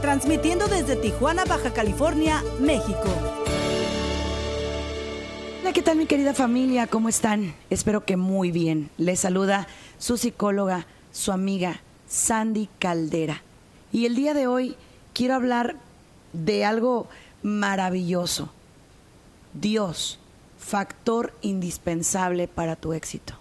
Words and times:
transmitiendo 0.00 0.66
desde 0.66 0.96
Tijuana, 0.96 1.44
Baja 1.44 1.72
California, 1.72 2.42
México. 2.58 3.04
Hola, 5.60 5.72
¿qué 5.72 5.82
tal 5.82 5.96
mi 5.96 6.06
querida 6.06 6.32
familia? 6.32 6.86
¿Cómo 6.86 7.08
están? 7.08 7.54
Espero 7.68 8.04
que 8.04 8.16
muy 8.16 8.50
bien. 8.50 8.90
Les 8.96 9.20
saluda 9.20 9.66
su 9.98 10.16
psicóloga, 10.16 10.86
su 11.12 11.32
amiga 11.32 11.80
Sandy 12.08 12.68
Caldera. 12.78 13.42
Y 13.92 14.06
el 14.06 14.14
día 14.14 14.32
de 14.32 14.46
hoy 14.46 14.76
quiero 15.12 15.34
hablar 15.34 15.76
de 16.32 16.64
algo 16.64 17.08
maravilloso. 17.42 18.50
Dios, 19.52 20.18
factor 20.58 21.32
indispensable 21.42 22.48
para 22.48 22.76
tu 22.76 22.92
éxito. 22.94 23.39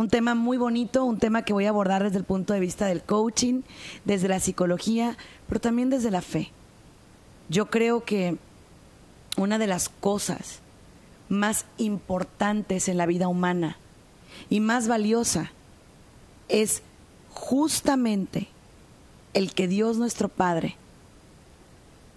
Un 0.00 0.08
tema 0.08 0.34
muy 0.34 0.56
bonito, 0.56 1.04
un 1.04 1.18
tema 1.18 1.42
que 1.42 1.52
voy 1.52 1.66
a 1.66 1.68
abordar 1.68 2.02
desde 2.02 2.16
el 2.16 2.24
punto 2.24 2.54
de 2.54 2.60
vista 2.60 2.86
del 2.86 3.02
coaching, 3.02 3.60
desde 4.06 4.28
la 4.28 4.40
psicología, 4.40 5.18
pero 5.46 5.60
también 5.60 5.90
desde 5.90 6.10
la 6.10 6.22
fe. 6.22 6.52
Yo 7.50 7.66
creo 7.66 8.02
que 8.02 8.38
una 9.36 9.58
de 9.58 9.66
las 9.66 9.90
cosas 9.90 10.60
más 11.28 11.66
importantes 11.76 12.88
en 12.88 12.96
la 12.96 13.04
vida 13.04 13.28
humana 13.28 13.76
y 14.48 14.60
más 14.60 14.88
valiosa 14.88 15.52
es 16.48 16.82
justamente 17.34 18.48
el 19.34 19.52
que 19.52 19.68
Dios 19.68 19.98
nuestro 19.98 20.30
Padre 20.30 20.76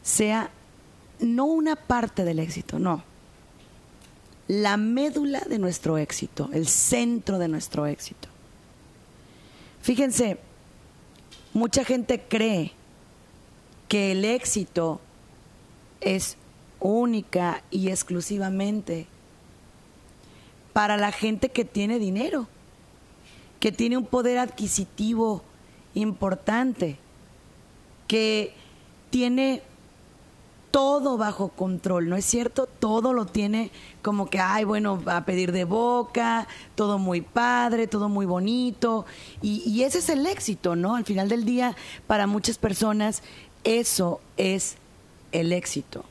sea 0.03 0.51
no 1.19 1.43
una 1.43 1.75
parte 1.75 2.23
del 2.23 2.39
éxito, 2.39 2.79
no, 2.79 3.03
la 4.61 4.77
médula 4.77 5.39
de 5.49 5.57
nuestro 5.57 5.97
éxito, 5.97 6.49
el 6.53 6.67
centro 6.67 7.39
de 7.39 7.47
nuestro 7.47 7.87
éxito. 7.87 8.27
Fíjense, 9.81 10.37
mucha 11.53 11.83
gente 11.83 12.21
cree 12.21 12.71
que 13.87 14.11
el 14.11 14.25
éxito 14.25 15.01
es 16.01 16.37
única 16.79 17.63
y 17.71 17.89
exclusivamente 17.89 19.07
para 20.71 20.97
la 20.97 21.11
gente 21.11 21.49
que 21.49 21.65
tiene 21.65 21.97
dinero, 21.97 22.47
que 23.59 23.71
tiene 23.71 23.97
un 23.97 24.05
poder 24.05 24.37
adquisitivo 24.37 25.41
importante, 25.95 26.97
que 28.07 28.53
tiene 29.09 29.63
todo 30.73 31.17
bajo 31.19 31.49
control, 31.49 32.09
¿no 32.09 32.15
es 32.15 32.25
cierto? 32.25 32.65
Todo 32.65 33.13
lo 33.13 33.27
tiene 33.27 33.69
como 34.01 34.27
que, 34.27 34.39
ay, 34.39 34.63
bueno, 34.63 35.03
a 35.05 35.23
pedir 35.23 35.51
de 35.51 35.65
boca, 35.65 36.47
todo 36.73 36.97
muy 36.97 37.21
padre, 37.21 37.85
todo 37.85 38.09
muy 38.09 38.25
bonito. 38.25 39.05
Y, 39.43 39.61
y, 39.69 39.83
ese 39.83 39.99
es 39.99 40.09
el 40.09 40.25
éxito, 40.25 40.75
¿no? 40.75 40.95
Al 40.95 41.05
final 41.05 41.29
del 41.29 41.45
día, 41.45 41.75
para 42.07 42.25
muchas 42.25 42.57
personas, 42.57 43.21
eso 43.63 44.19
es 44.35 44.77
el 45.31 45.53
éxito. 45.53 46.05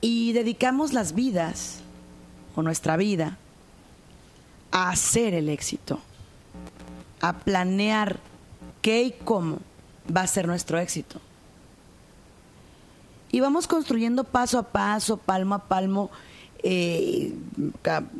Y 0.00 0.32
dedicamos 0.32 0.92
las 0.92 1.14
vidas, 1.14 1.78
o 2.56 2.62
nuestra 2.62 2.96
vida, 2.96 3.38
a 4.72 4.90
hacer 4.90 5.32
el 5.32 5.48
éxito, 5.48 6.00
a 7.20 7.34
planear 7.34 8.18
qué 8.82 9.04
y 9.04 9.12
cómo 9.12 9.58
va 10.12 10.22
a 10.22 10.26
ser 10.26 10.48
nuestro 10.48 10.80
éxito 10.80 11.20
y 13.30 13.40
vamos 13.40 13.66
construyendo 13.66 14.24
paso 14.24 14.58
a 14.58 14.62
paso, 14.64 15.16
palmo 15.18 15.54
a 15.54 15.64
palmo, 15.64 16.10
eh, 16.62 17.34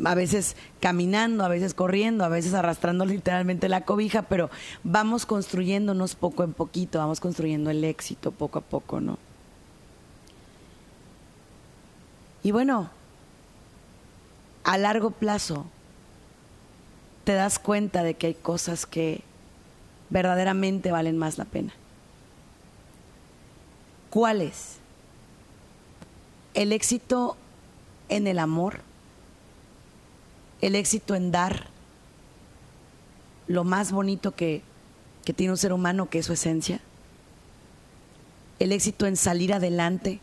a 0.04 0.14
veces 0.14 0.56
caminando, 0.80 1.44
a 1.44 1.48
veces 1.48 1.74
corriendo, 1.74 2.24
a 2.24 2.28
veces 2.28 2.54
arrastrando 2.54 3.04
literalmente 3.06 3.68
la 3.68 3.84
cobija, 3.84 4.22
pero 4.22 4.50
vamos 4.84 5.26
construyéndonos 5.26 6.14
poco 6.14 6.44
en 6.44 6.52
poquito, 6.52 6.98
vamos 6.98 7.20
construyendo 7.20 7.70
el 7.70 7.84
éxito 7.84 8.32
poco 8.32 8.58
a 8.58 8.62
poco, 8.62 9.00
¿no? 9.00 9.18
Y 12.42 12.52
bueno, 12.52 12.90
a 14.64 14.78
largo 14.78 15.10
plazo 15.10 15.66
te 17.24 17.32
das 17.34 17.58
cuenta 17.58 18.02
de 18.02 18.14
que 18.14 18.28
hay 18.28 18.34
cosas 18.34 18.86
que 18.86 19.22
verdaderamente 20.10 20.92
valen 20.92 21.18
más 21.18 21.36
la 21.36 21.44
pena. 21.44 21.72
¿Cuáles? 24.10 24.77
El 26.58 26.72
éxito 26.72 27.36
en 28.08 28.26
el 28.26 28.40
amor, 28.40 28.80
el 30.60 30.74
éxito 30.74 31.14
en 31.14 31.30
dar 31.30 31.68
lo 33.46 33.62
más 33.62 33.92
bonito 33.92 34.34
que, 34.34 34.62
que 35.24 35.32
tiene 35.32 35.52
un 35.52 35.56
ser 35.56 35.72
humano, 35.72 36.10
que 36.10 36.18
es 36.18 36.26
su 36.26 36.32
esencia, 36.32 36.80
el 38.58 38.72
éxito 38.72 39.06
en 39.06 39.14
salir 39.14 39.54
adelante, 39.54 40.18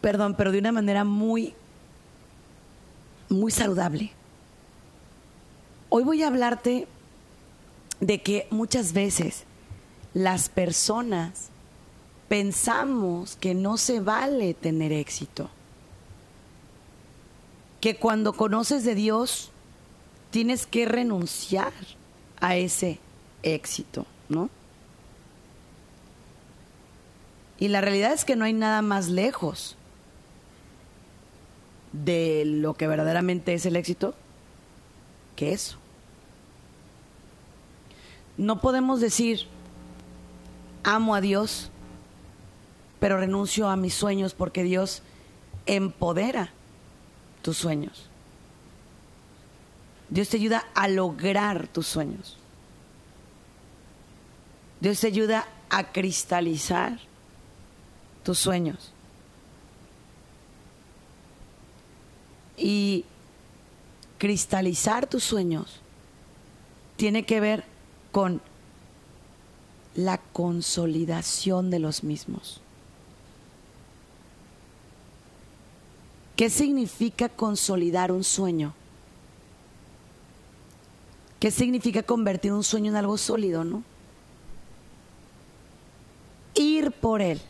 perdón, 0.00 0.34
pero 0.36 0.50
de 0.50 0.58
una 0.58 0.72
manera 0.72 1.04
muy, 1.04 1.54
muy 3.28 3.52
saludable. 3.52 4.10
Hoy 5.88 6.02
voy 6.02 6.24
a 6.24 6.26
hablarte 6.26 6.88
de 8.00 8.22
que 8.22 8.48
muchas 8.50 8.92
veces 8.92 9.44
las 10.14 10.48
personas 10.48 11.50
pensamos 12.28 13.36
que 13.36 13.54
no 13.54 13.76
se 13.76 14.00
vale 14.00 14.54
tener 14.54 14.92
éxito. 14.92 15.48
Que 17.80 17.96
cuando 17.96 18.32
conoces 18.32 18.84
de 18.84 18.94
Dios 18.94 19.50
tienes 20.30 20.66
que 20.66 20.86
renunciar 20.86 21.72
a 22.40 22.56
ese 22.56 22.98
éxito, 23.42 24.06
¿no? 24.28 24.50
Y 27.58 27.68
la 27.68 27.80
realidad 27.80 28.12
es 28.12 28.24
que 28.24 28.36
no 28.36 28.44
hay 28.44 28.52
nada 28.52 28.82
más 28.82 29.08
lejos 29.08 29.76
de 31.92 32.44
lo 32.44 32.74
que 32.74 32.86
verdaderamente 32.86 33.54
es 33.54 33.64
el 33.64 33.76
éxito 33.76 34.14
que 35.36 35.52
eso. 35.52 35.78
No 38.36 38.60
podemos 38.60 39.00
decir, 39.00 39.46
amo 40.84 41.14
a 41.14 41.20
Dios 41.20 41.70
pero 43.06 43.18
renuncio 43.18 43.68
a 43.68 43.76
mis 43.76 43.94
sueños 43.94 44.34
porque 44.34 44.64
Dios 44.64 45.00
empodera 45.64 46.50
tus 47.40 47.56
sueños. 47.56 48.08
Dios 50.08 50.28
te 50.28 50.38
ayuda 50.38 50.66
a 50.74 50.88
lograr 50.88 51.68
tus 51.68 51.86
sueños. 51.86 52.36
Dios 54.80 54.98
te 54.98 55.06
ayuda 55.06 55.46
a 55.70 55.92
cristalizar 55.92 56.98
tus 58.24 58.40
sueños. 58.40 58.90
Y 62.56 63.04
cristalizar 64.18 65.06
tus 65.06 65.22
sueños 65.22 65.78
tiene 66.96 67.24
que 67.24 67.38
ver 67.38 67.62
con 68.10 68.42
la 69.94 70.18
consolidación 70.18 71.70
de 71.70 71.78
los 71.78 72.02
mismos. 72.02 72.62
¿Qué 76.36 76.50
significa 76.50 77.30
consolidar 77.30 78.12
un 78.12 78.22
sueño? 78.22 78.74
¿Qué 81.40 81.50
significa 81.50 82.02
convertir 82.02 82.52
un 82.52 82.62
sueño 82.62 82.90
en 82.90 82.96
algo 82.96 83.16
sólido, 83.16 83.64
no? 83.64 83.82
Ir 86.54 86.92
por 86.92 87.22
él. 87.22 87.40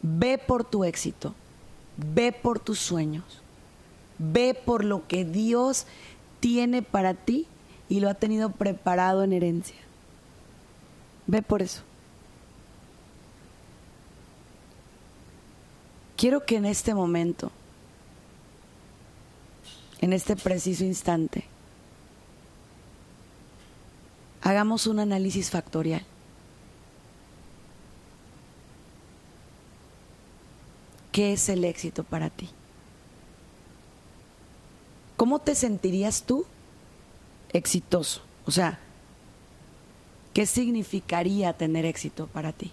Ve 0.00 0.38
por 0.38 0.64
tu 0.64 0.84
éxito. 0.84 1.34
Ve 1.96 2.32
por 2.32 2.58
tus 2.58 2.78
sueños. 2.78 3.24
Ve 4.18 4.54
por 4.54 4.84
lo 4.84 5.06
que 5.06 5.26
Dios 5.26 5.86
tiene 6.40 6.80
para 6.82 7.12
ti 7.12 7.46
y 7.88 8.00
lo 8.00 8.08
ha 8.08 8.14
tenido 8.14 8.50
preparado 8.50 9.22
en 9.22 9.34
herencia. 9.34 9.76
Ve 11.26 11.42
por 11.42 11.60
eso. 11.60 11.82
Quiero 16.22 16.46
que 16.46 16.54
en 16.54 16.66
este 16.66 16.94
momento, 16.94 17.50
en 20.00 20.12
este 20.12 20.36
preciso 20.36 20.84
instante, 20.84 21.42
hagamos 24.40 24.86
un 24.86 25.00
análisis 25.00 25.50
factorial. 25.50 26.04
¿Qué 31.10 31.32
es 31.32 31.48
el 31.48 31.64
éxito 31.64 32.04
para 32.04 32.30
ti? 32.30 32.50
¿Cómo 35.16 35.40
te 35.40 35.56
sentirías 35.56 36.22
tú 36.22 36.46
exitoso? 37.52 38.22
O 38.46 38.52
sea, 38.52 38.78
¿qué 40.34 40.46
significaría 40.46 41.52
tener 41.52 41.84
éxito 41.84 42.28
para 42.28 42.52
ti? 42.52 42.70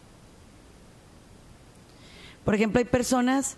Por 2.45 2.55
ejemplo, 2.55 2.79
hay 2.79 2.85
personas 2.85 3.57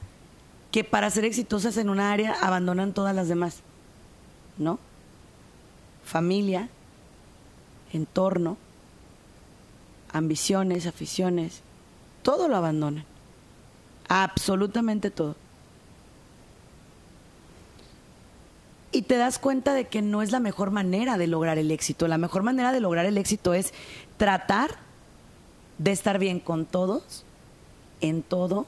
que 0.72 0.84
para 0.84 1.10
ser 1.10 1.26
exitosas 1.26 1.78
en 1.78 1.90
una 1.90 2.12
área 2.12 2.34
abandonan 2.42 2.94
todas 2.94 3.16
las 3.16 3.28
demás, 3.28 3.62
¿no? 4.58 4.80
Familia, 6.04 6.70
entorno, 7.94 8.58
ambiciones, 10.12 10.88
aficiones, 10.88 11.62
todo 12.24 12.48
lo 12.48 12.56
abandonan. 12.56 13.06
Absolutamente 14.08 15.12
todo. 15.12 15.36
Y 18.94 19.04
te 19.04 19.16
das 19.16 19.40
cuenta 19.40 19.74
de 19.74 19.88
que 19.88 20.02
no 20.02 20.22
es 20.22 20.32
la 20.32 20.42
mejor 20.42 20.72
manera 20.72 21.18
de 21.18 21.28
lograr 21.28 21.58
el 21.58 21.72
éxito. 21.72 22.08
La 22.10 22.18
mejor 22.18 22.44
manera 22.44 22.74
de 22.74 22.82
lograr 22.82 23.06
el 23.06 23.18
éxito 23.18 23.54
es 23.54 23.74
tratar 24.18 24.78
de 25.78 25.92
estar 25.92 26.20
bien 26.20 26.40
con 26.42 26.66
todos, 26.66 27.24
en 28.02 28.24
todo, 28.24 28.66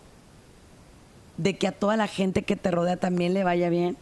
de 1.37 1.57
que 1.57 1.67
a 1.67 1.71
toda 1.71 1.97
la 1.97 2.07
gente 2.07 2.43
que 2.43 2.55
te 2.55 2.71
rodea 2.71 2.97
también 2.97 3.33
le 3.33 3.43
vaya 3.43 3.69
bien, 3.69 3.97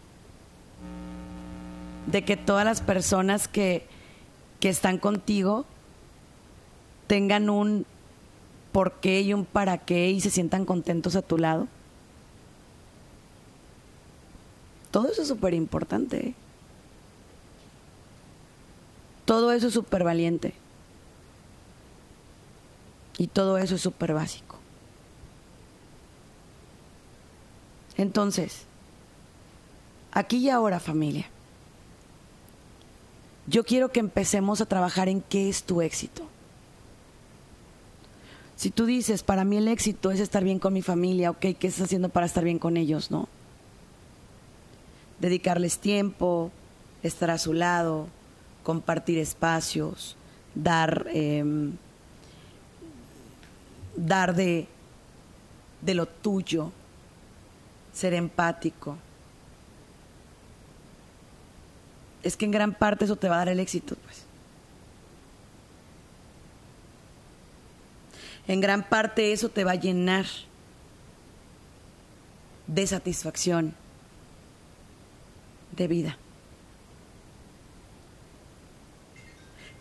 de 2.08 2.24
que 2.24 2.38
todas 2.38 2.66
las 2.66 2.82
personas 2.82 3.48
que, 3.48 3.86
que 4.60 4.70
están 4.70 4.98
contigo 4.98 5.66
tengan 7.08 7.50
un 7.50 7.86
por 8.72 8.94
qué 8.94 9.22
y 9.22 9.34
un 9.34 9.46
para 9.46 9.78
qué 9.78 10.10
y 10.12 10.22
se 10.22 10.30
sientan 10.30 10.66
contentos 10.66 11.16
a 11.16 11.22
tu 11.22 11.38
lado. 11.38 11.68
Todo 14.92 15.10
eso 15.10 15.22
es 15.22 15.28
súper 15.28 15.54
importante. 15.54 16.28
¿eh? 16.28 16.36
Todo 19.26 19.52
eso 19.52 19.68
es 19.68 19.74
súper 19.74 20.04
valiente. 20.04 20.54
Y 23.18 23.28
todo 23.28 23.58
eso 23.58 23.76
es 23.76 23.82
súper 23.82 24.14
básico. 24.14 24.51
Entonces, 28.02 28.64
aquí 30.12 30.38
y 30.38 30.50
ahora 30.50 30.80
familia, 30.80 31.28
yo 33.46 33.64
quiero 33.64 33.92
que 33.92 34.00
empecemos 34.00 34.60
a 34.60 34.66
trabajar 34.66 35.08
en 35.08 35.22
qué 35.22 35.50
es 35.50 35.62
tu 35.62 35.84
éxito. 35.84 36.24
Si 38.56 38.72
tú 38.72 38.88
dices, 38.88 39.22
para 39.22 39.44
mí 39.44 39.58
el 39.58 39.68
éxito 39.68 40.10
es 40.10 40.20
estar 40.20 40.44
bien 40.44 40.58
con 40.58 40.74
mi 40.74 40.82
familia, 40.82 41.30
ok, 41.30 41.40
¿qué 41.60 41.68
estás 41.68 41.84
haciendo 41.84 42.10
para 42.10 42.26
estar 42.26 42.44
bien 42.44 42.58
con 42.58 42.76
ellos, 42.76 43.12
no? 43.12 43.30
Dedicarles 45.20 45.78
tiempo, 45.78 46.50
estar 47.04 47.30
a 47.30 47.38
su 47.38 47.54
lado, 47.54 48.08
compartir 48.64 49.20
espacios, 49.20 50.16
dar, 50.56 51.06
em, 51.14 51.74
dar 53.96 54.34
de, 54.34 54.68
de 55.82 55.94
lo 55.94 56.08
tuyo, 56.08 56.72
ser 58.02 58.14
empático. 58.14 58.98
Es 62.24 62.36
que 62.36 62.46
en 62.46 62.52
gran 62.52 62.74
parte 62.74 63.06
eso 63.06 63.16
te 63.16 63.30
va 63.30 63.36
a 63.36 63.40
dar 63.40 63.50
el 63.50 63.60
éxito, 63.60 63.96
pues. 63.96 64.26
en 68.48 68.60
gran 68.60 68.84
parte 68.84 69.32
eso 69.32 69.48
te 69.48 69.64
va 69.64 69.72
a 69.72 69.76
llenar 69.76 70.26
de 72.68 72.86
satisfacción, 72.86 73.74
de 75.76 75.88
vida. 75.88 76.18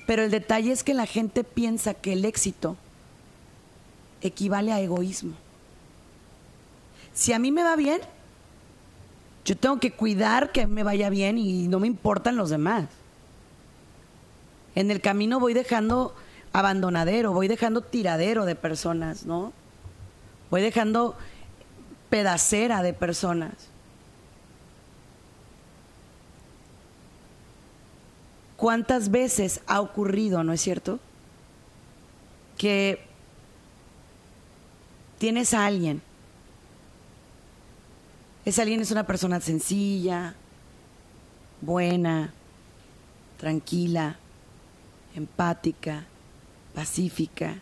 Pero 0.06 0.22
el 0.22 0.30
detalle 0.30 0.70
es 0.70 0.84
que 0.84 0.94
la 0.94 1.06
gente 1.06 1.42
piensa 1.42 1.94
que 1.94 2.12
el 2.12 2.24
éxito 2.24 2.76
equivale 4.20 4.72
a 4.72 4.80
egoísmo. 4.80 5.34
Si 7.12 7.32
a 7.32 7.38
mí 7.38 7.52
me 7.52 7.62
va 7.62 7.76
bien, 7.76 8.00
yo 9.44 9.56
tengo 9.56 9.80
que 9.80 9.92
cuidar 9.92 10.52
que 10.52 10.66
me 10.66 10.82
vaya 10.82 11.10
bien 11.10 11.38
y 11.38 11.68
no 11.68 11.80
me 11.80 11.86
importan 11.86 12.36
los 12.36 12.50
demás. 12.50 12.86
En 14.74 14.90
el 14.90 15.00
camino 15.00 15.40
voy 15.40 15.54
dejando 15.54 16.14
abandonadero, 16.52 17.32
voy 17.32 17.48
dejando 17.48 17.80
tiradero 17.80 18.44
de 18.44 18.54
personas, 18.54 19.24
¿no? 19.24 19.52
Voy 20.50 20.62
dejando 20.62 21.16
pedacera 22.08 22.82
de 22.82 22.92
personas. 22.92 23.52
¿Cuántas 28.56 29.10
veces 29.10 29.62
ha 29.66 29.80
ocurrido, 29.80 30.44
no 30.44 30.52
es 30.52 30.60
cierto? 30.60 30.98
Que 32.58 33.02
tienes 35.18 35.54
a 35.54 35.64
alguien. 35.64 36.02
Ese 38.44 38.62
alguien 38.62 38.80
es 38.80 38.90
una 38.90 39.06
persona 39.06 39.40
sencilla, 39.40 40.34
buena, 41.60 42.32
tranquila, 43.38 44.16
empática, 45.14 46.04
pacífica. 46.74 47.56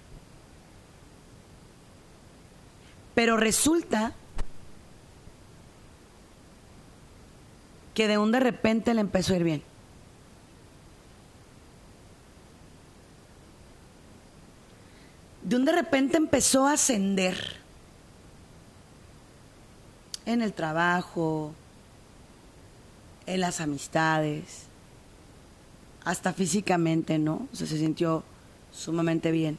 Pero 3.15 3.37
resulta 3.37 4.15
que 7.95 8.07
de 8.07 8.17
un 8.17 8.31
de 8.31 8.39
repente 8.39 8.95
le 8.95 9.01
empezó 9.01 9.33
a 9.33 9.37
ir 9.37 9.43
bien. 9.43 9.63
De 15.43 15.57
un 15.57 15.65
de 15.65 15.73
repente 15.73 16.17
empezó 16.17 16.69
a 16.69 16.75
ascender 16.75 17.57
en 20.29 20.43
el 20.43 20.53
trabajo, 20.53 21.55
en 23.25 23.41
las 23.41 23.63
amistades, 23.63 24.67
hasta 26.05 26.35
físicamente, 26.35 27.19
¿no? 27.19 27.49
O 27.51 27.57
sea, 27.57 27.67
se 27.67 27.79
sintió 27.79 28.23
sumamente 28.71 29.31
bien. 29.31 29.59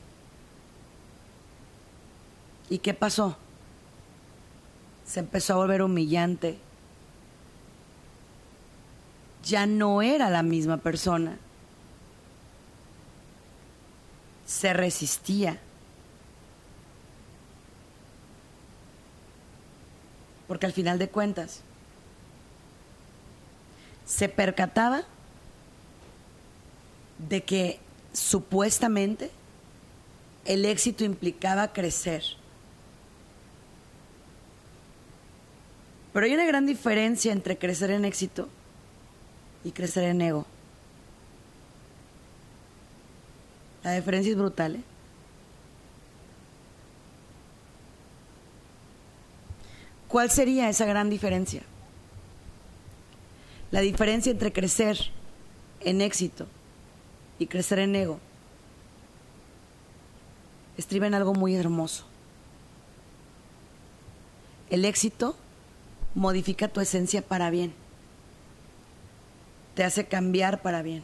¿Y 2.69 2.77
qué 2.77 2.93
pasó? 2.93 3.35
Se 5.07 5.21
empezó 5.21 5.53
a 5.53 5.57
volver 5.57 5.81
humillante. 5.81 6.59
Ya 9.43 9.65
no 9.65 10.03
era 10.03 10.29
la 10.29 10.43
misma 10.43 10.77
persona. 10.77 11.39
Se 14.45 14.73
resistía. 14.73 15.59
Porque 20.49 20.65
al 20.65 20.73
final 20.73 20.99
de 20.99 21.07
cuentas, 21.07 21.61
se 24.05 24.27
percataba 24.27 25.03
de 27.19 27.43
que 27.43 27.79
supuestamente 28.11 29.29
el 30.45 30.65
éxito 30.65 31.03
implicaba 31.03 31.71
crecer. 31.71 32.23
Pero 36.11 36.25
hay 36.25 36.33
una 36.33 36.45
gran 36.45 36.65
diferencia 36.65 37.31
entre 37.31 37.59
crecer 37.59 37.91
en 37.91 38.03
éxito 38.03 38.49
y 39.63 39.71
crecer 39.71 40.05
en 40.05 40.21
ego. 40.21 40.45
La 43.83 43.93
diferencia 43.93 44.31
es 44.31 44.37
brutal. 44.37 44.77
¿eh? 44.77 44.83
¿Cuál 50.09 50.31
sería 50.31 50.69
esa 50.69 50.85
gran 50.85 51.09
diferencia? 51.09 51.61
La 53.69 53.81
diferencia 53.81 54.31
entre 54.31 54.51
crecer 54.51 54.97
en 55.81 56.01
éxito 56.01 56.47
y 57.37 57.45
crecer 57.45 57.77
en 57.79 57.95
ego 57.95 58.19
estriba 60.77 61.05
en 61.05 61.13
algo 61.13 61.35
muy 61.35 61.55
hermoso. 61.55 62.05
El 64.71 64.83
éxito 64.83 65.35
modifica 66.15 66.67
tu 66.67 66.81
esencia 66.81 67.21
para 67.21 67.51
bien. 67.51 67.73
Te 69.75 69.83
hace 69.83 70.07
cambiar 70.07 70.63
para 70.63 70.81
bien. 70.81 71.03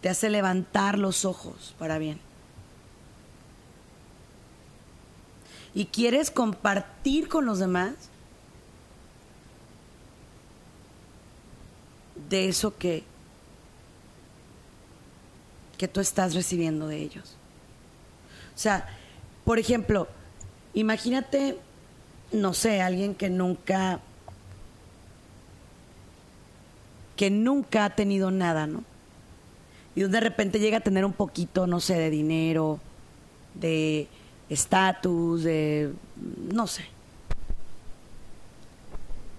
Te 0.00 0.08
hace 0.08 0.30
levantar 0.30 0.98
los 0.98 1.26
ojos 1.26 1.74
para 1.78 1.98
bien. 1.98 2.29
Y 5.74 5.86
quieres 5.86 6.30
compartir 6.30 7.28
con 7.28 7.46
los 7.46 7.58
demás 7.58 7.94
de 12.28 12.48
eso 12.48 12.76
que 12.76 13.04
que 15.78 15.88
tú 15.88 16.00
estás 16.00 16.34
recibiendo 16.34 16.88
de 16.88 16.98
ellos. 16.98 17.36
O 18.54 18.58
sea, 18.58 18.86
por 19.46 19.58
ejemplo, 19.58 20.08
imagínate 20.74 21.56
no 22.32 22.54
sé, 22.54 22.80
alguien 22.80 23.14
que 23.14 23.28
nunca, 23.28 24.00
que 27.16 27.30
nunca 27.30 27.86
ha 27.86 27.90
tenido 27.90 28.30
nada, 28.30 28.66
¿no? 28.66 28.84
Y 29.94 30.02
de 30.02 30.20
repente 30.20 30.60
llega 30.60 30.78
a 30.78 30.82
tener 30.82 31.04
un 31.04 31.12
poquito, 31.12 31.66
no 31.66 31.80
sé, 31.80 31.94
de 31.94 32.10
dinero, 32.10 32.78
de 33.54 34.06
estatus, 34.50 35.44
de, 35.44 35.92
no 36.52 36.66
sé. 36.66 36.84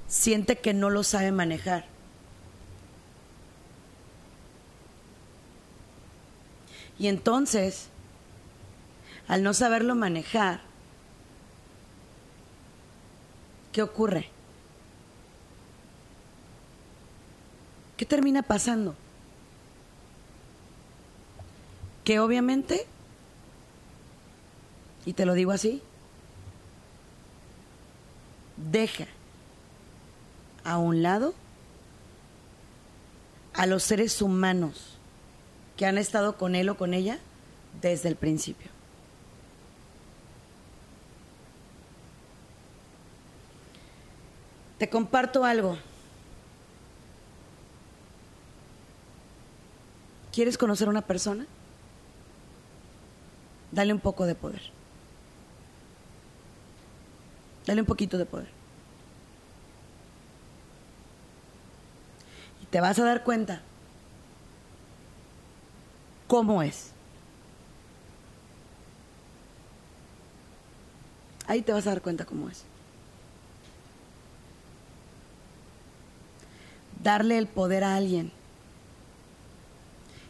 Siente 0.07 0.57
que 0.57 0.73
no 0.73 0.89
lo 0.89 1.03
sabe 1.03 1.31
manejar. 1.31 1.85
Y 6.97 7.07
entonces, 7.07 7.87
al 9.27 9.43
no 9.43 9.53
saberlo 9.53 9.95
manejar, 9.95 10.61
¿qué 13.71 13.81
ocurre? 13.81 14.29
¿Qué 17.97 18.05
termina 18.05 18.43
pasando? 18.43 18.95
Que 22.03 22.19
obviamente, 22.19 22.85
y 25.05 25.13
te 25.13 25.25
lo 25.25 25.33
digo 25.33 25.51
así, 25.51 25.81
deja 28.57 29.07
a 30.63 30.77
un 30.77 31.01
lado 31.01 31.33
a 33.53 33.65
los 33.65 33.83
seres 33.83 34.21
humanos 34.21 34.97
que 35.77 35.85
han 35.85 35.97
estado 35.97 36.37
con 36.37 36.55
él 36.55 36.69
o 36.69 36.77
con 36.77 36.93
ella 36.93 37.19
desde 37.81 38.09
el 38.09 38.15
principio. 38.15 38.69
Te 44.77 44.89
comparto 44.89 45.45
algo. 45.45 45.77
¿Quieres 50.31 50.57
conocer 50.57 50.87
a 50.87 50.91
una 50.91 51.03
persona? 51.03 51.45
Dale 53.71 53.93
un 53.93 53.99
poco 53.99 54.25
de 54.25 54.33
poder. 54.33 54.80
Dale 57.65 57.81
un 57.81 57.87
poquito 57.87 58.17
de 58.17 58.25
poder. 58.25 58.49
Y 62.61 62.65
te 62.65 62.81
vas 62.81 62.97
a 62.99 63.05
dar 63.05 63.23
cuenta 63.23 63.61
cómo 66.27 66.63
es. 66.63 66.91
Ahí 71.47 71.61
te 71.61 71.73
vas 71.73 71.85
a 71.85 71.89
dar 71.89 72.01
cuenta 72.01 72.25
cómo 72.25 72.49
es. 72.49 72.63
Darle 77.03 77.37
el 77.37 77.47
poder 77.47 77.83
a 77.83 77.95
alguien 77.95 78.31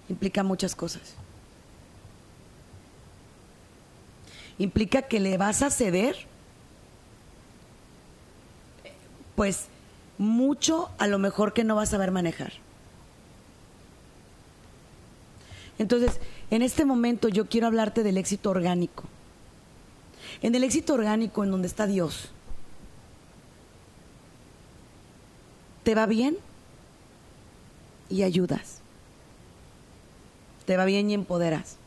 implica 0.10 0.44
muchas 0.44 0.76
cosas. 0.76 1.14
Implica 4.58 5.04
que 5.04 5.20
le 5.20 5.38
vas 5.38 5.62
a 5.62 5.70
ceder, 5.70 6.16
pues, 9.41 9.69
mucho 10.19 10.91
a 11.00 11.07
lo 11.07 11.17
mejor 11.17 11.51
que 11.51 11.63
no 11.63 11.75
vas 11.75 11.89
a 11.89 11.91
saber 11.93 12.12
manejar. 12.12 12.53
Entonces, 15.79 16.19
en 16.51 16.62
este 16.62 16.86
momento 16.86 17.27
yo 17.27 17.50
quiero 17.50 17.65
hablarte 17.65 18.03
del 18.03 18.19
éxito 18.19 18.51
orgánico. 18.51 19.05
En 20.43 20.53
el 20.53 20.63
éxito 20.63 20.93
orgánico, 20.93 21.43
en 21.43 21.50
donde 21.50 21.67
está 21.67 21.88
Dios, 21.88 22.29
¿te 25.81 25.95
va 25.95 26.05
bien? 26.05 26.38
Y 28.12 28.21
ayudas. 28.21 28.77
Te 30.67 30.77
va 30.77 30.86
bien 30.86 31.10
y 31.10 31.15
empoderas. 31.15 31.77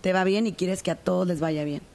Te 0.00 0.14
va 0.14 0.24
bien 0.24 0.46
y 0.46 0.54
quieres 0.54 0.82
que 0.82 0.90
a 0.90 0.96
todos 0.96 1.26
les 1.26 1.40
vaya 1.40 1.64
bien. 1.64 1.91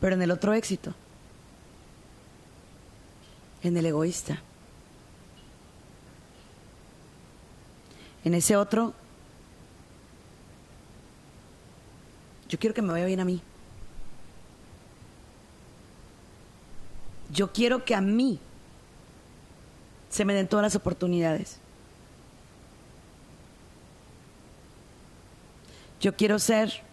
Pero 0.00 0.14
en 0.14 0.22
el 0.22 0.30
otro 0.30 0.52
éxito, 0.52 0.94
en 3.62 3.76
el 3.76 3.86
egoísta, 3.86 4.40
en 8.24 8.34
ese 8.34 8.56
otro, 8.56 8.92
yo 12.48 12.58
quiero 12.58 12.74
que 12.74 12.82
me 12.82 12.92
vaya 12.92 13.06
bien 13.06 13.20
a 13.20 13.24
mí. 13.24 13.40
Yo 17.30 17.52
quiero 17.52 17.84
que 17.84 17.94
a 17.94 18.00
mí 18.00 18.40
se 20.10 20.24
me 20.24 20.34
den 20.34 20.48
todas 20.48 20.62
las 20.62 20.76
oportunidades. 20.76 21.58
Yo 26.00 26.16
quiero 26.16 26.38
ser 26.38 26.85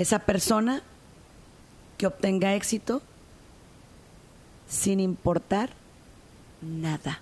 esa 0.00 0.20
persona 0.20 0.82
que 1.98 2.06
obtenga 2.06 2.54
éxito 2.54 3.02
sin 4.66 4.98
importar 4.98 5.68
nada. 6.62 7.20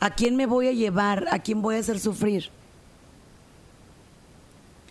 ¿A 0.00 0.08
quién 0.08 0.34
me 0.34 0.46
voy 0.46 0.68
a 0.68 0.72
llevar? 0.72 1.26
¿A 1.30 1.40
quién 1.40 1.60
voy 1.60 1.76
a 1.76 1.80
hacer 1.80 2.00
sufrir? 2.00 2.48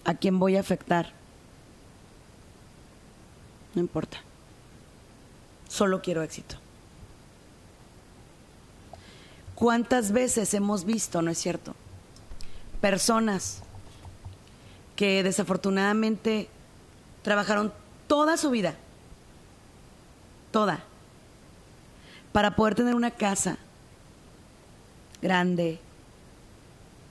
¿A 0.06 0.14
quién 0.14 0.38
voy 0.38 0.56
a 0.56 0.60
afectar? 0.60 1.12
No 3.74 3.82
importa. 3.82 4.20
Solo 5.68 6.00
quiero 6.04 6.22
éxito. 6.22 6.58
¿Cuántas 9.56 10.12
veces 10.12 10.54
hemos 10.54 10.86
visto, 10.86 11.24
no 11.24 11.32
es 11.32 11.40
cierto? 11.40 11.74
Personas 12.82 13.64
que 14.98 15.22
desafortunadamente 15.22 16.50
trabajaron 17.22 17.72
toda 18.08 18.36
su 18.36 18.50
vida, 18.50 18.74
toda, 20.52 20.84
para 22.34 22.56
poder 22.56 22.74
tener 22.74 22.96
una 22.96 23.12
casa, 23.12 23.58
grande, 25.22 25.80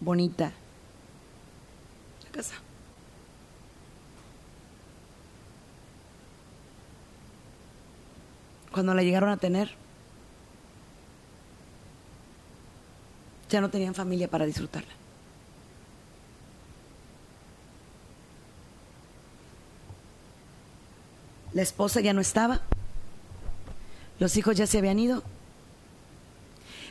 bonita. 0.01 0.53
La 2.25 2.31
casa. 2.33 2.57
Cuando 8.73 8.95
la 8.95 9.05
llegaron 9.05 9.31
a 9.31 9.37
tener, 9.37 9.71
ya 13.49 13.61
no 13.61 13.71
tenían 13.71 13.95
familia 13.95 14.29
para 14.29 14.45
disfrutarla. 14.45 15.06
La 21.57 21.63
esposa 21.63 22.01
ya 22.01 22.13
no 22.13 22.21
estaba, 22.21 22.61
los 24.19 24.37
hijos 24.37 24.57
ya 24.57 24.67
se 24.67 24.77
habían 24.77 24.99
ido 24.99 25.23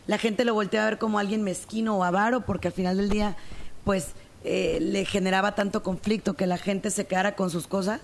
la 0.07 0.17
gente 0.17 0.45
lo 0.45 0.53
voltea 0.53 0.83
a 0.83 0.89
ver 0.89 0.99
como 0.99 1.19
alguien 1.19 1.43
mezquino 1.43 1.97
o 1.97 2.03
avaro, 2.03 2.41
porque 2.41 2.67
al 2.67 2.73
final 2.73 2.97
del 2.97 3.09
día, 3.09 3.35
pues, 3.83 4.09
eh, 4.43 4.77
le 4.79 5.05
generaba 5.05 5.55
tanto 5.55 5.81
conflicto 5.81 6.35
que 6.35 6.45
la 6.45 6.57
gente 6.57 6.91
se 6.91 7.07
quedara 7.07 7.35
con 7.35 7.49
sus 7.49 7.65
cosas, 7.67 8.01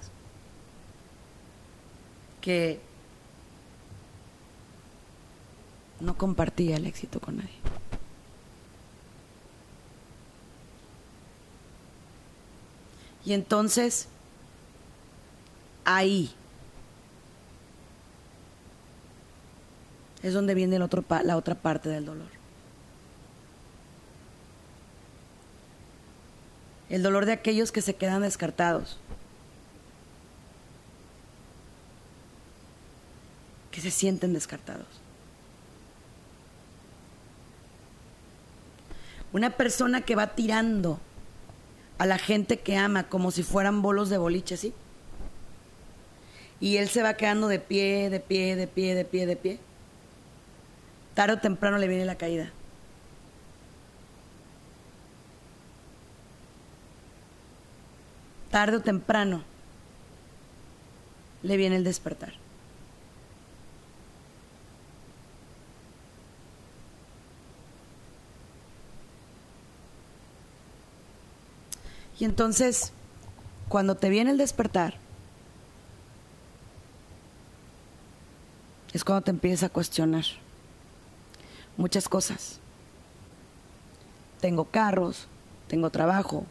que 2.41 2.79
no 5.99 6.17
compartía 6.17 6.77
el 6.77 6.87
éxito 6.87 7.19
con 7.19 7.37
nadie. 7.37 7.49
Y 13.23 13.33
entonces, 13.33 14.07
ahí 15.85 16.33
es 20.23 20.33
donde 20.33 20.53
viene 20.53 20.77
la 20.77 20.85
otra 20.85 21.55
parte 21.55 21.89
del 21.89 22.05
dolor. 22.05 22.27
El 26.89 27.01
dolor 27.01 27.25
de 27.25 27.31
aquellos 27.31 27.71
que 27.71 27.81
se 27.81 27.95
quedan 27.95 28.21
descartados. 28.21 28.99
Que 33.71 33.81
se 33.81 33.89
sienten 33.89 34.33
descartados. 34.33 34.85
Una 39.33 39.51
persona 39.51 40.01
que 40.01 40.15
va 40.15 40.35
tirando 40.35 40.99
a 41.97 42.05
la 42.05 42.17
gente 42.17 42.59
que 42.59 42.75
ama 42.75 43.07
como 43.07 43.31
si 43.31 43.43
fueran 43.43 43.81
bolos 43.81 44.09
de 44.09 44.17
boliche, 44.17 44.57
¿sí? 44.57 44.73
Y 46.59 46.77
él 46.77 46.89
se 46.89 47.01
va 47.01 47.13
quedando 47.13 47.47
de 47.47 47.59
pie, 47.59 48.09
de 48.09 48.19
pie, 48.19 48.55
de 48.55 48.67
pie, 48.67 48.93
de 48.93 49.05
pie, 49.05 49.25
de 49.25 49.35
pie 49.35 49.59
tarde 51.13 51.33
o 51.33 51.39
temprano 51.39 51.77
le 51.77 51.87
viene 51.87 52.05
la 52.05 52.15
caída. 52.15 52.51
Tarde 58.49 58.77
o 58.77 58.81
temprano 58.81 59.43
le 61.43 61.57
viene 61.57 61.77
el 61.77 61.83
despertar. 61.83 62.33
Y 72.19 72.25
entonces, 72.25 72.93
cuando 73.67 73.95
te 73.95 74.09
viene 74.09 74.29
el 74.29 74.37
despertar, 74.37 74.93
es 78.93 79.03
cuando 79.03 79.23
te 79.23 79.31
empiezas 79.31 79.63
a 79.63 79.73
cuestionar 79.73 80.25
muchas 81.81 82.07
cosas. 82.07 82.59
Tengo 84.39 84.65
carros, 84.65 85.27
tengo 85.67 85.89
trabajo, 85.89 86.45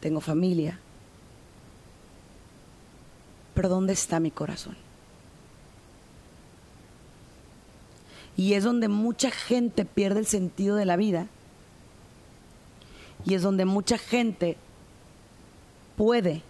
tengo 0.00 0.20
familia. 0.20 0.78
Pero 3.54 3.68
¿dónde 3.68 3.94
está 3.94 4.20
mi 4.20 4.30
corazón? 4.30 4.76
Y 8.36 8.54
es 8.54 8.64
donde 8.64 8.88
mucha 8.88 9.30
gente 9.30 9.84
pierde 9.84 10.20
el 10.20 10.26
sentido 10.26 10.76
de 10.76 10.84
la 10.84 10.96
vida. 10.96 11.28
Y 13.24 13.34
es 13.34 13.42
donde 13.42 13.64
mucha 13.64 13.96
gente 13.96 14.56
puede 15.96 16.42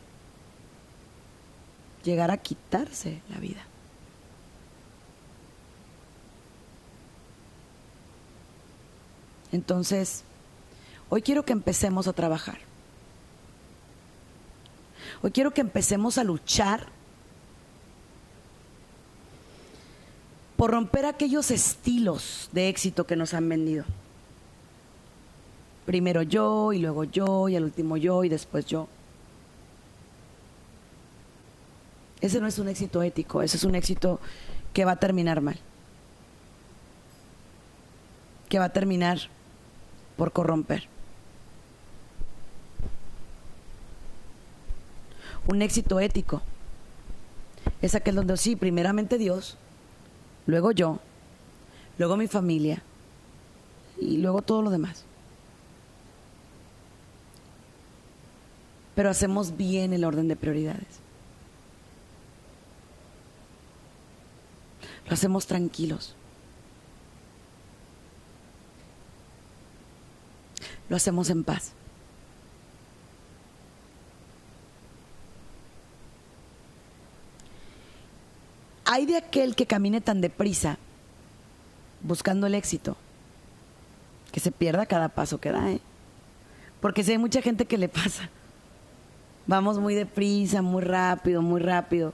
llegar 2.03 2.31
a 2.31 2.39
quitarse 2.39 3.21
la 3.29 3.39
vida. 3.39 3.65
Entonces, 9.55 10.25
hoy 11.11 11.23
quiero 11.23 11.45
que 11.45 11.53
empecemos 11.53 12.09
a 12.09 12.13
trabajar. 12.13 12.59
Hoy 15.23 15.31
quiero 15.31 15.53
que 15.53 15.61
empecemos 15.61 16.19
a 16.19 16.25
luchar 16.25 16.89
por 20.57 20.73
romper 20.73 21.07
aquellos 21.07 21.53
estilos 21.53 22.49
de 22.51 22.69
éxito 22.69 23.07
que 23.07 23.15
nos 23.15 23.33
han 23.33 23.49
vendido. 23.49 23.85
Primero 25.87 26.23
yo 26.23 26.73
y 26.73 26.81
luego 26.81 27.05
yo 27.05 27.49
y 27.49 27.55
al 27.55 27.63
último 27.63 27.97
yo 27.97 28.25
y 28.25 28.29
después 28.29 28.67
yo. 28.67 28.89
Ese 32.21 32.41
no 32.41 32.49
es 32.49 32.59
un 32.59 32.67
éxito 32.67 33.05
ético, 33.05 33.41
ese 33.41 33.57
es 33.57 33.63
un 33.63 33.77
éxito 33.77 34.19
que 34.73 34.85
va 34.85 34.93
a 34.93 34.97
terminar 34.97 35.41
mal. 35.41 35.61
Que 38.49 38.59
va 38.59 38.65
a 38.65 38.73
terminar 38.73 39.31
por 40.17 40.33
corromper. 40.33 40.89
Un 45.47 45.63
éxito 45.63 46.01
ético 46.01 46.43
es 47.83 47.95
aquel 47.95 48.15
donde 48.15 48.37
sí, 48.37 48.57
primeramente 48.57 49.19
Dios, 49.19 49.59
luego 50.47 50.73
yo, 50.73 51.01
luego 51.99 52.17
mi 52.17 52.29
familia 52.29 52.83
y 54.01 54.19
luego 54.19 54.43
todo 54.43 54.63
lo 54.63 54.71
demás. 54.71 55.05
Pero 58.95 59.11
hacemos 59.11 59.57
bien 59.57 59.93
el 59.93 60.05
orden 60.05 60.29
de 60.29 60.37
prioridades. 60.37 61.01
Lo 65.07 65.13
hacemos 65.13 65.47
tranquilos. 65.47 66.15
Lo 70.89 70.97
hacemos 70.97 71.31
en 71.31 71.45
paz. 71.45 71.73
Hay 78.85 79.07
de 79.07 79.17
aquel 79.17 79.57
que 79.57 79.67
camine 79.67 80.01
tan 80.01 80.21
deprisa 80.21 80.79
buscando 82.03 82.47
el 82.47 82.55
éxito 82.55 82.97
que 84.31 84.41
se 84.41 84.53
pierda 84.53 84.87
cada 84.87 85.09
paso 85.09 85.39
que 85.41 85.53
da, 85.53 85.71
¿eh? 85.71 85.81
Porque 86.81 87.03
si 87.03 87.13
hay 87.13 87.19
mucha 87.19 87.41
gente 87.41 87.67
que 87.67 87.79
le 87.79 87.89
pasa. 87.89 88.29
Vamos 89.47 89.79
muy 89.79 89.95
deprisa, 89.95 90.61
muy 90.61 90.83
rápido, 90.83 91.41
muy 91.41 91.61
rápido. 91.61 92.13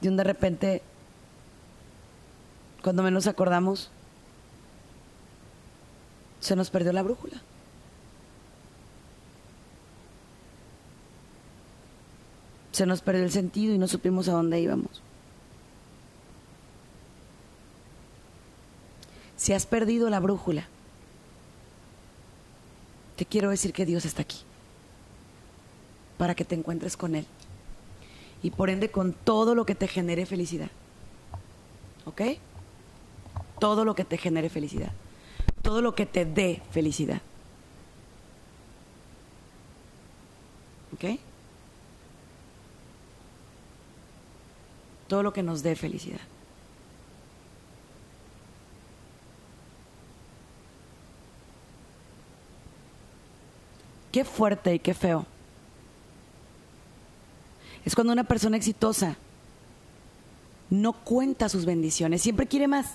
Y 0.00 0.08
un 0.08 0.16
de 0.16 0.24
repente, 0.24 0.82
cuando 2.82 3.02
menos 3.02 3.26
acordamos, 3.26 3.90
se 6.44 6.54
nos 6.54 6.68
perdió 6.68 6.92
la 6.92 7.02
brújula. 7.02 7.40
Se 12.72 12.84
nos 12.84 13.00
perdió 13.00 13.24
el 13.24 13.30
sentido 13.30 13.74
y 13.74 13.78
no 13.78 13.88
supimos 13.88 14.28
a 14.28 14.32
dónde 14.32 14.60
íbamos. 14.60 15.00
Si 19.38 19.54
has 19.54 19.64
perdido 19.64 20.10
la 20.10 20.20
brújula, 20.20 20.68
te 23.16 23.24
quiero 23.24 23.48
decir 23.48 23.72
que 23.72 23.86
Dios 23.86 24.04
está 24.04 24.20
aquí 24.20 24.40
para 26.18 26.34
que 26.34 26.44
te 26.44 26.54
encuentres 26.54 26.98
con 26.98 27.14
Él 27.14 27.26
y 28.42 28.50
por 28.50 28.68
ende 28.68 28.90
con 28.90 29.14
todo 29.14 29.54
lo 29.54 29.64
que 29.64 29.74
te 29.74 29.88
genere 29.88 30.26
felicidad. 30.26 30.70
¿Ok? 32.04 32.20
Todo 33.58 33.86
lo 33.86 33.94
que 33.94 34.04
te 34.04 34.18
genere 34.18 34.50
felicidad. 34.50 34.92
Todo 35.64 35.82
lo 35.82 35.96
que 35.96 36.06
te 36.06 36.24
dé 36.24 36.62
felicidad. 36.70 37.20
¿Ok? 40.92 41.18
Todo 45.08 45.24
lo 45.24 45.32
que 45.32 45.42
nos 45.42 45.64
dé 45.64 45.74
felicidad. 45.74 46.20
Qué 54.12 54.24
fuerte 54.24 54.74
y 54.74 54.78
qué 54.78 54.94
feo 54.94 55.26
es 57.84 57.94
cuando 57.94 58.12
una 58.12 58.24
persona 58.24 58.56
exitosa 58.56 59.16
no 60.70 60.92
cuenta 60.92 61.48
sus 61.48 61.66
bendiciones, 61.66 62.22
siempre 62.22 62.46
quiere 62.46 62.66
más. 62.66 62.86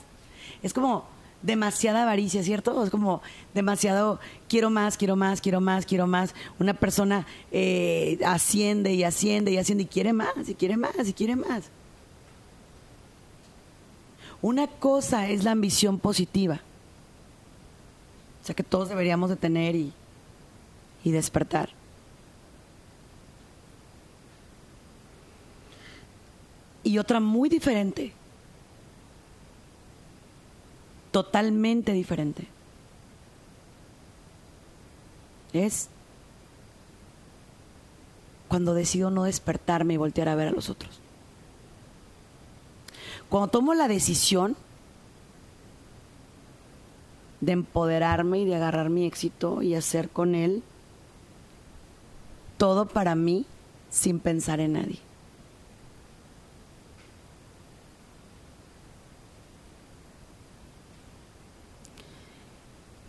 Es 0.63 0.73
como 0.73 1.05
demasiada 1.41 2.03
avaricia, 2.03 2.43
¿cierto? 2.43 2.83
Es 2.83 2.89
como 2.89 3.21
demasiado, 3.53 4.19
quiero 4.47 4.69
más, 4.69 4.97
quiero 4.97 5.15
más, 5.15 5.41
quiero 5.41 5.61
más, 5.61 5.85
quiero 5.85 6.07
más. 6.07 6.33
Una 6.59 6.73
persona 6.73 7.25
eh, 7.51 8.19
asciende 8.25 8.93
y 8.93 9.03
asciende 9.03 9.51
y 9.51 9.57
asciende 9.57 9.83
y 9.83 9.87
quiere 9.87 10.13
más, 10.13 10.47
y 10.47 10.55
quiere 10.55 10.77
más, 10.77 11.07
y 11.07 11.13
quiere 11.13 11.35
más. 11.35 11.63
Una 14.41 14.67
cosa 14.67 15.27
es 15.29 15.43
la 15.43 15.51
ambición 15.51 15.99
positiva, 15.99 16.61
o 18.41 18.45
sea 18.45 18.55
que 18.55 18.63
todos 18.63 18.87
deberíamos 18.87 19.29
de 19.29 19.35
tener 19.35 19.75
y, 19.75 19.91
y 21.03 21.11
despertar. 21.11 21.69
y 26.89 26.97
otra 26.97 27.19
muy 27.19 27.49
diferente. 27.49 28.13
Totalmente 31.11 31.91
diferente. 31.93 32.47
Es 35.53 35.89
cuando 38.47 38.73
decido 38.73 39.09
no 39.09 39.23
despertarme 39.23 39.95
y 39.95 39.97
voltear 39.97 40.29
a 40.29 40.35
ver 40.35 40.47
a 40.47 40.51
los 40.51 40.69
otros. 40.69 40.99
Cuando 43.29 43.47
tomo 43.47 43.73
la 43.73 43.87
decisión 43.87 44.55
de 47.41 47.53
empoderarme 47.53 48.39
y 48.39 48.45
de 48.45 48.55
agarrar 48.55 48.89
mi 48.89 49.05
éxito 49.05 49.61
y 49.61 49.75
hacer 49.75 50.09
con 50.09 50.35
él 50.35 50.63
todo 52.57 52.87
para 52.87 53.15
mí 53.15 53.45
sin 53.89 54.19
pensar 54.19 54.59
en 54.59 54.73
nadie. 54.73 55.08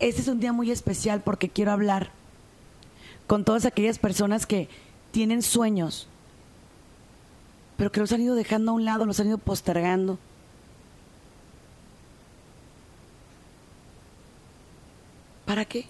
Este 0.01 0.21
es 0.21 0.27
un 0.27 0.39
día 0.39 0.51
muy 0.51 0.71
especial 0.71 1.21
porque 1.21 1.47
quiero 1.47 1.71
hablar 1.71 2.09
con 3.27 3.45
todas 3.45 3.65
aquellas 3.65 3.99
personas 3.99 4.45
que 4.45 4.67
tienen 5.11 5.43
sueños, 5.43 6.07
pero 7.77 7.91
que 7.91 7.99
los 7.99 8.11
han 8.11 8.21
ido 8.21 8.35
dejando 8.35 8.71
a 8.71 8.75
un 8.75 8.83
lado, 8.83 9.05
los 9.05 9.19
han 9.19 9.27
ido 9.27 9.37
postergando. 9.37 10.17
¿Para 15.45 15.65
qué? 15.65 15.85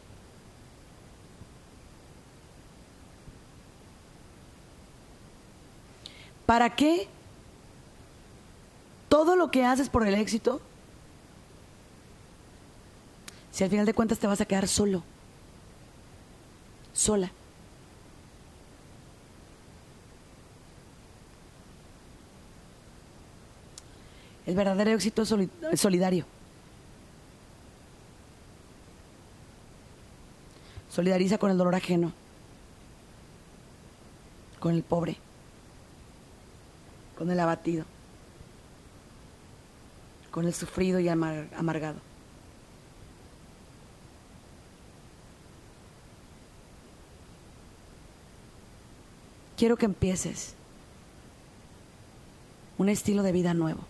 ¿Para 6.45 6.76
qué 6.76 7.08
todo 9.08 9.38
lo 9.38 9.52
que 9.52 9.63
haces 9.63 9.88
por 9.88 10.06
el 10.06 10.15
éxito 10.15 10.62
si 13.52 13.64
al 13.64 13.70
final 13.70 13.86
de 13.86 13.94
cuentas 13.94 14.20
te 14.20 14.28
vas 14.28 14.42
a 14.42 14.46
quedar 14.46 14.68
solo? 14.68 15.04
Sola. 16.94 17.32
El 24.46 24.56
verdadero 24.56 24.92
éxito 24.92 25.22
es 25.22 25.80
solidario. 25.80 26.26
Solidariza 30.90 31.38
con 31.38 31.52
el 31.52 31.58
dolor 31.58 31.76
ajeno, 31.76 32.12
con 34.60 34.76
el 34.76 34.84
pobre, 34.84 35.16
con 37.18 37.32
el 37.32 37.40
abatido, 37.40 37.86
con 40.32 40.46
el 40.48 40.54
sufrido 40.54 41.00
y 41.00 41.08
amar 41.08 41.48
amargado. 41.56 42.11
Quiero 49.62 49.78
que 49.78 49.86
empieces 49.86 50.56
un 52.80 52.89
estilo 52.89 53.21
de 53.21 53.32
vida 53.32 53.54
nuevo. 53.54 53.82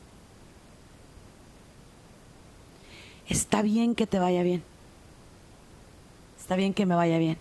Está 3.29 3.61
bien 3.61 3.95
que 3.95 4.05
te 4.05 4.19
vaya 4.19 4.43
bien. 4.43 4.63
Está 6.37 6.57
bien 6.57 6.73
que 6.73 6.85
me 6.85 6.93
vaya 6.93 7.17
bien. 7.19 7.37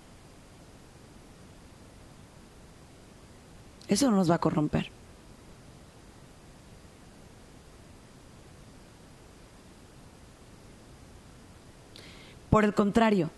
Eso 3.89 4.09
no 4.13 4.17
nos 4.17 4.31
va 4.31 4.37
a 4.37 4.41
corromper. 4.41 4.89
Por 12.49 12.63
el 12.63 12.75
contrario, 12.75 13.29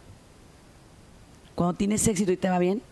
cuando 1.55 1.79
tienes 1.79 2.07
éxito 2.07 2.31
y 2.31 2.37
te 2.37 2.51
va 2.51 2.59
bien, 2.59 2.83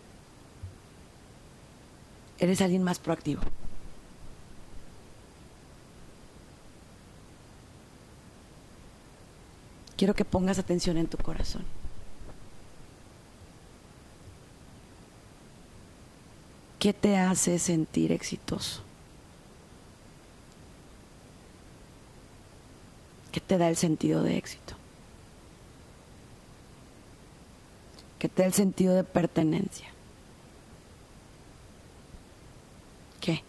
eres 2.41 2.59
alguien 2.59 2.83
más 2.83 2.97
proactivo. 2.99 3.41
Quiero 9.95 10.15
que 10.15 10.25
pongas 10.25 10.57
atención 10.57 10.97
en 10.97 11.05
tu 11.05 11.17
corazón. 11.19 11.63
¿Qué 16.79 16.93
te 16.93 17.15
hace 17.15 17.59
sentir 17.59 18.11
exitoso? 18.11 18.81
¿Qué 23.31 23.39
te 23.39 23.59
da 23.59 23.69
el 23.69 23.75
sentido 23.75 24.23
de 24.23 24.37
éxito? 24.37 24.73
¿Qué 28.17 28.27
te 28.27 28.41
da 28.41 28.47
el 28.47 28.53
sentido 28.53 28.95
de 28.95 29.03
pertenencia? 29.03 29.91
¿Qué? 33.21 33.43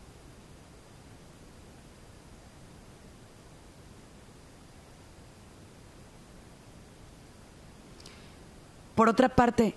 Por 8.94 9.08
otra 9.08 9.28
parte, 9.28 9.74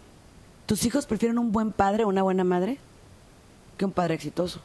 ¿tus 0.67 0.85
hijos 0.85 1.07
prefieren 1.07 1.39
un 1.39 1.51
buen 1.51 1.71
padre 1.71 2.03
o 2.03 2.09
una 2.09 2.21
buena 2.21 2.43
madre? 2.43 2.77
que 3.77 3.85
un 3.85 3.91
padre 3.91 4.15
exitoso. 4.15 4.59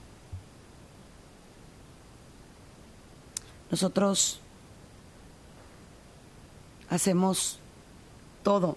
Nosotros 3.70 4.40
hacemos 6.88 7.58
todo 8.42 8.76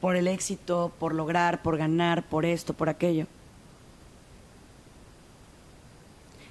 por 0.00 0.16
el 0.16 0.28
éxito, 0.28 0.92
por 0.98 1.14
lograr, 1.14 1.62
por 1.62 1.76
ganar, 1.76 2.26
por 2.28 2.44
esto, 2.44 2.72
por 2.72 2.88
aquello. 2.88 3.26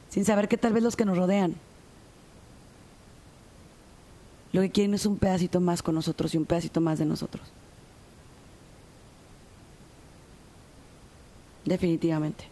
Sin 0.10 0.26
saber 0.26 0.48
que 0.48 0.58
tal 0.58 0.74
vez 0.74 0.84
los 0.84 0.96
que 0.96 1.06
nos 1.06 1.18
rodean 1.18 1.56
lo 4.54 4.62
que 4.62 4.72
quieren 4.72 4.94
es 4.94 5.06
un 5.06 5.18
pedacito 5.18 5.60
más 5.60 5.84
con 5.84 5.94
nosotros 5.94 6.34
y 6.34 6.38
un 6.38 6.46
pedacito 6.46 6.82
más 6.82 6.98
de 6.98 7.06
nosotros. 7.06 7.52
definitivamente. 11.68 12.46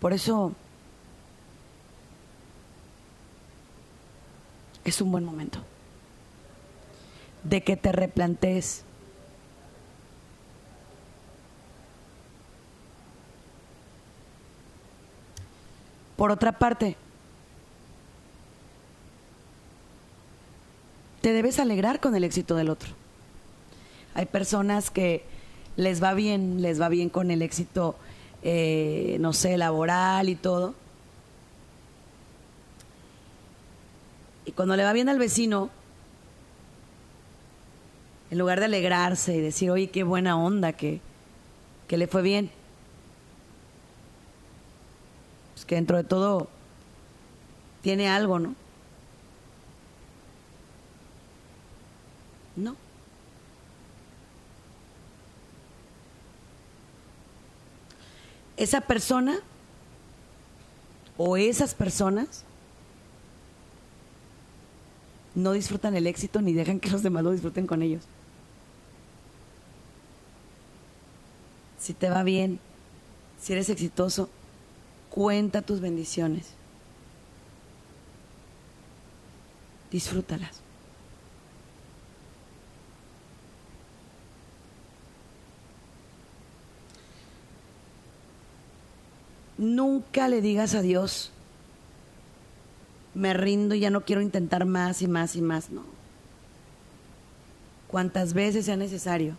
Por 0.00 0.14
eso 0.14 0.52
es 4.84 5.00
un 5.02 5.12
buen 5.12 5.24
momento 5.24 5.60
de 7.44 7.62
que 7.62 7.76
te 7.76 7.92
replantees 7.92 8.84
Por 16.20 16.30
otra 16.30 16.52
parte, 16.52 16.96
te 21.22 21.32
debes 21.32 21.58
alegrar 21.58 21.98
con 21.98 22.14
el 22.14 22.24
éxito 22.24 22.56
del 22.56 22.68
otro. 22.68 22.90
Hay 24.12 24.26
personas 24.26 24.90
que 24.90 25.24
les 25.76 26.02
va 26.02 26.12
bien, 26.12 26.60
les 26.60 26.78
va 26.78 26.90
bien 26.90 27.08
con 27.08 27.30
el 27.30 27.40
éxito, 27.40 27.96
eh, 28.42 29.16
no 29.18 29.32
sé, 29.32 29.56
laboral 29.56 30.28
y 30.28 30.34
todo. 30.34 30.74
Y 34.44 34.52
cuando 34.52 34.76
le 34.76 34.84
va 34.84 34.92
bien 34.92 35.08
al 35.08 35.18
vecino, 35.18 35.70
en 38.30 38.38
lugar 38.38 38.58
de 38.58 38.66
alegrarse 38.66 39.36
y 39.36 39.40
decir, 39.40 39.70
oye, 39.70 39.88
qué 39.88 40.02
buena 40.02 40.36
onda, 40.36 40.74
que, 40.74 41.00
que 41.88 41.96
le 41.96 42.06
fue 42.06 42.20
bien, 42.20 42.50
pues 45.59 45.59
que 45.70 45.76
dentro 45.76 45.96
de 45.96 46.02
todo 46.02 46.48
tiene 47.80 48.08
algo, 48.08 48.40
¿no? 48.40 48.56
No. 52.56 52.74
Esa 58.56 58.80
persona 58.80 59.38
o 61.16 61.36
esas 61.36 61.76
personas 61.76 62.42
no 65.36 65.52
disfrutan 65.52 65.94
el 65.94 66.08
éxito 66.08 66.42
ni 66.42 66.52
dejan 66.52 66.80
que 66.80 66.90
los 66.90 67.04
demás 67.04 67.22
lo 67.22 67.30
disfruten 67.30 67.68
con 67.68 67.80
ellos. 67.80 68.02
Si 71.78 71.94
te 71.94 72.10
va 72.10 72.24
bien, 72.24 72.58
si 73.40 73.52
eres 73.52 73.68
exitoso, 73.68 74.28
cuenta 75.10 75.60
tus 75.60 75.80
bendiciones. 75.80 76.54
Disfrútalas. 79.90 80.60
Nunca 89.58 90.28
le 90.28 90.40
digas 90.40 90.74
a 90.74 90.80
Dios, 90.80 91.32
me 93.12 93.34
rindo 93.34 93.74
y 93.74 93.80
ya 93.80 93.90
no 93.90 94.06
quiero 94.06 94.22
intentar 94.22 94.64
más 94.64 95.02
y 95.02 95.08
más 95.08 95.36
y 95.36 95.42
más, 95.42 95.68
no. 95.68 95.84
Cuantas 97.88 98.32
veces 98.32 98.64
sea 98.64 98.76
necesario 98.76 99.36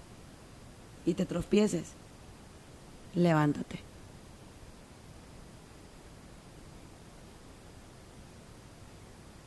y 1.07 1.15
te 1.15 1.25
tropieces, 1.25 1.93
levántate. 3.15 3.90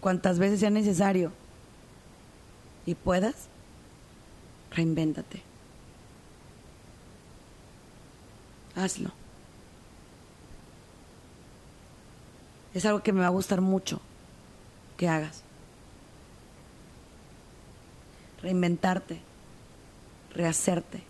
Cuantas 0.05 0.39
veces 0.39 0.61
sea 0.61 0.69
necesario 0.69 1.33
y 2.85 2.95
puedas, 2.95 3.49
reinvéntate. 4.71 5.41
Hazlo. 8.77 9.13
es 12.75 12.85
algo 12.85 13.03
que 13.03 13.15
me 13.15 13.21
va 13.21 13.29
a 13.29 13.31
gustar 13.31 13.63
mucho 13.63 14.03
que 14.99 15.09
hagas. 15.09 15.43
Reinventarte, 18.43 19.23
rehacerte, 20.35 21.03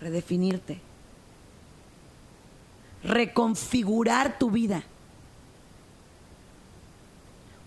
redefinirte, 0.00 0.80
reconfigurar 3.04 4.38
tu 4.38 4.50
vida. 4.50 4.84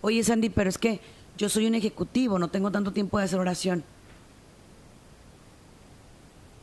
Oye, 0.01 0.23
Sandy, 0.23 0.49
pero 0.49 0.69
es 0.69 0.77
que 0.77 1.01
yo 1.37 1.49
soy 1.49 1.67
un 1.67 1.75
ejecutivo, 1.75 2.39
no 2.39 2.49
tengo 2.49 2.71
tanto 2.71 2.91
tiempo 2.91 3.17
de 3.17 3.25
hacer 3.25 3.39
oración. 3.39 3.83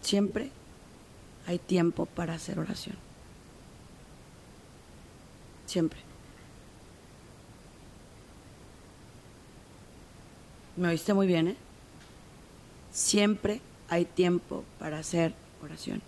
Siempre 0.01 0.51
hay 1.47 1.59
tiempo 1.59 2.07
para 2.07 2.35
hacer 2.35 2.59
oración. 2.59 2.97
Siempre. 5.67 5.99
Me 10.77 10.89
oíste 10.89 11.15
muy 11.15 11.27
bien, 11.27 11.49
¿eh? 11.49 11.57
Siempre 12.93 13.61
hay 13.89 14.05
tiempo 14.05 14.65
para 14.79 14.99
hacer 14.99 15.35
oración. 15.63 16.03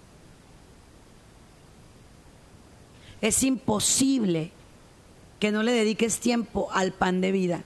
Es 3.21 3.43
imposible 3.43 4.53
que 5.39 5.53
no 5.53 5.63
le 5.63 5.73
dediques 5.73 6.19
tiempo 6.21 6.69
al 6.73 6.93
pan 6.93 7.21
de 7.21 7.33
vida, 7.33 7.63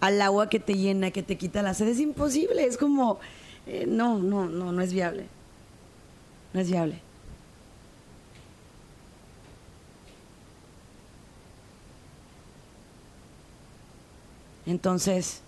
al 0.00 0.20
agua 0.20 0.48
que 0.48 0.60
te 0.60 0.74
llena, 0.74 1.10
que 1.10 1.22
te 1.22 1.38
quita 1.38 1.62
la 1.62 1.74
sed. 1.74 1.88
Es 1.88 2.00
imposible, 2.00 2.64
es 2.64 2.76
como, 2.76 3.18
eh, 3.66 3.86
no, 3.86 4.18
no, 4.18 4.46
no, 4.46 4.72
no 4.72 4.82
es 4.82 4.92
viable. 4.92 5.26
No 6.52 6.60
es 6.60 6.70
viable. 6.70 7.00
Entonces, 14.66 15.40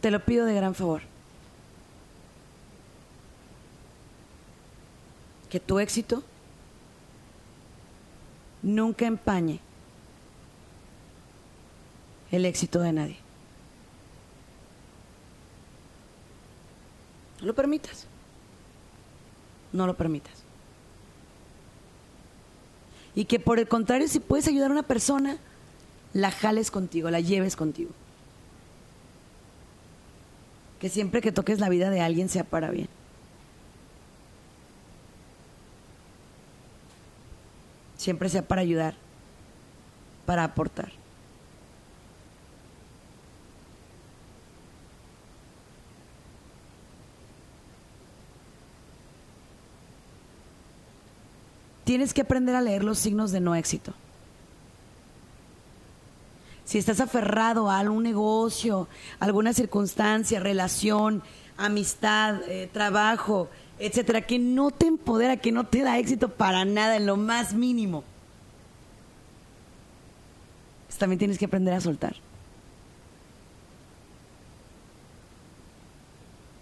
te 0.00 0.10
lo 0.10 0.20
pido 0.24 0.44
de 0.44 0.54
gran 0.54 0.74
favor. 0.74 1.02
Que 5.50 5.60
tu 5.60 5.78
éxito 5.78 6.22
nunca 8.62 9.06
empañe 9.06 9.60
el 12.30 12.44
éxito 12.44 12.80
de 12.80 12.92
nadie. 12.92 13.16
No 17.40 17.46
lo 17.46 17.54
permitas. 17.54 18.06
No 19.72 19.86
lo 19.86 19.94
permitas. 19.94 20.32
Y 23.14 23.24
que 23.24 23.40
por 23.40 23.58
el 23.58 23.68
contrario, 23.68 24.08
si 24.08 24.20
puedes 24.20 24.46
ayudar 24.48 24.70
a 24.70 24.74
una 24.74 24.82
persona, 24.82 25.38
la 26.12 26.30
jales 26.30 26.70
contigo, 26.70 27.10
la 27.10 27.20
lleves 27.20 27.56
contigo. 27.56 27.90
Que 30.80 30.88
siempre 30.88 31.20
que 31.20 31.32
toques 31.32 31.58
la 31.58 31.68
vida 31.68 31.90
de 31.90 32.00
alguien 32.00 32.28
sea 32.28 32.44
para 32.44 32.70
bien. 32.70 32.88
Siempre 37.98 38.30
sea 38.30 38.48
para 38.48 38.62
ayudar, 38.62 38.94
para 40.24 40.44
aportar. 40.44 40.90
tienes 51.88 52.12
que 52.12 52.20
aprender 52.20 52.54
a 52.54 52.60
leer 52.60 52.84
los 52.84 52.98
signos 52.98 53.32
de 53.32 53.40
no 53.40 53.54
éxito. 53.54 53.94
Si 56.66 56.76
estás 56.76 57.00
aferrado 57.00 57.70
a 57.70 57.78
algún 57.78 58.02
negocio, 58.02 58.88
alguna 59.20 59.54
circunstancia, 59.54 60.38
relación, 60.38 61.22
amistad, 61.58 62.40
eh, 62.48 62.68
trabajo, 62.72 63.48
etcétera, 63.78 64.22
que 64.22 64.38
no 64.38 64.70
te 64.70 64.86
empodera, 64.86 65.36
que 65.36 65.52
no 65.52 65.64
te 65.64 65.82
da 65.82 65.98
éxito 65.98 66.30
para 66.30 66.64
nada, 66.64 66.96
en 66.96 67.06
lo 67.06 67.16
más 67.16 67.52
mínimo, 67.52 68.04
pues 70.86 70.98
también 70.98 71.18
tienes 71.18 71.38
que 71.38 71.44
aprender 71.44 71.74
a 71.74 71.80
soltar. 71.80 72.16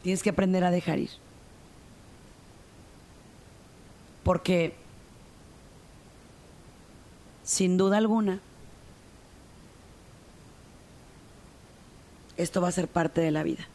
Tienes 0.03 0.23
que 0.23 0.31
aprender 0.31 0.65
a 0.65 0.71
dejar 0.71 0.99
ir. 0.99 1.11
Porque 4.23 4.75
sin 7.45 7.77
duda 7.77 7.97
alguna, 7.97 8.41
esto 12.37 12.61
va 12.61 12.69
a 12.69 12.73
ser 12.73 12.89
parte 12.89 13.21
de 13.21 13.31
la 13.31 13.43
vida. 13.43 13.67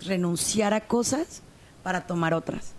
Renunciar 0.00 0.74
a 0.74 0.86
cosas 0.86 1.42
para 1.82 2.06
tomar 2.06 2.34
otras. 2.34 2.72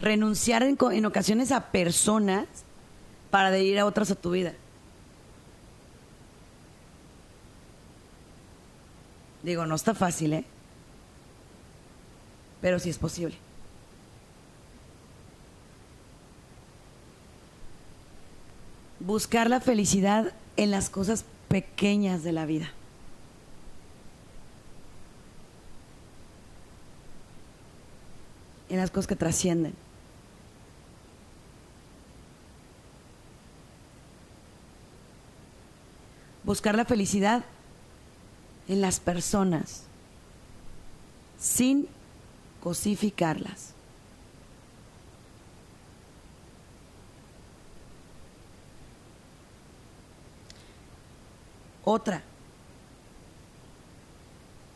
Renunciar 0.00 0.62
en, 0.62 1.06
ocasiones 1.06 1.52
a 1.52 1.70
personas 1.70 2.46
para 3.30 3.50
de 3.50 3.62
ir 3.62 3.78
a 3.78 3.86
otras 3.86 4.10
a 4.10 4.14
tu 4.14 4.30
vida. 4.30 4.54
Digo, 9.42 9.66
no 9.66 9.74
está 9.74 9.94
fácil, 9.94 10.32
¿eh? 10.32 10.44
Pero 12.60 12.78
sí 12.78 12.90
es 12.90 12.98
posible. 12.98 13.36
buscar 19.00 19.48
la 19.48 19.60
felicidad 19.60 20.32
en 20.56 20.70
las 20.70 20.90
cosas 20.90 21.24
pequeñas 21.48 22.22
de 22.22 22.32
la 22.32 22.46
vida. 22.46 22.70
En 28.68 28.76
las 28.76 28.90
cosas 28.90 29.06
que 29.06 29.16
trascienden. 29.16 29.74
Buscar 36.44 36.74
la 36.74 36.84
felicidad 36.84 37.44
en 38.68 38.80
las 38.80 39.00
personas 39.00 39.84
sin 41.38 41.88
cosificarlas. 42.62 43.74
Otra, 51.84 52.22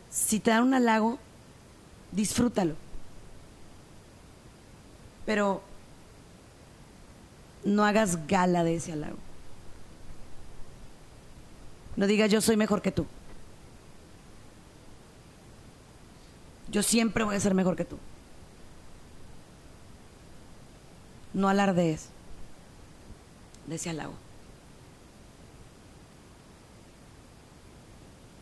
si 0.09 0.39
te 0.39 0.49
dan 0.49 0.63
un 0.63 0.73
halago, 0.73 1.19
disfrútalo. 2.11 2.82
Pero 5.25 5.61
no 7.63 7.85
hagas 7.85 8.27
gala 8.27 8.63
de 8.63 8.75
ese 8.75 8.91
halago. 8.91 9.17
No 11.95 12.07
digas 12.07 12.31
yo 12.31 12.41
soy 12.41 12.57
mejor 12.57 12.81
que 12.81 12.91
tú. 12.91 13.05
Yo 16.69 16.81
siempre 16.81 17.23
voy 17.23 17.35
a 17.35 17.39
ser 17.39 17.53
mejor 17.53 17.75
que 17.75 17.85
tú. 17.85 17.97
No 21.33 21.49
alardees 21.49 22.09
de 23.67 23.75
ese 23.75 23.91
halago. 23.91 24.13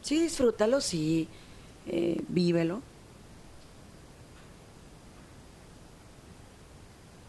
Sí, 0.02 0.20
disfrútalo, 0.20 0.82
sí, 0.82 1.28
eh, 1.88 2.22
vívelo. 2.28 2.82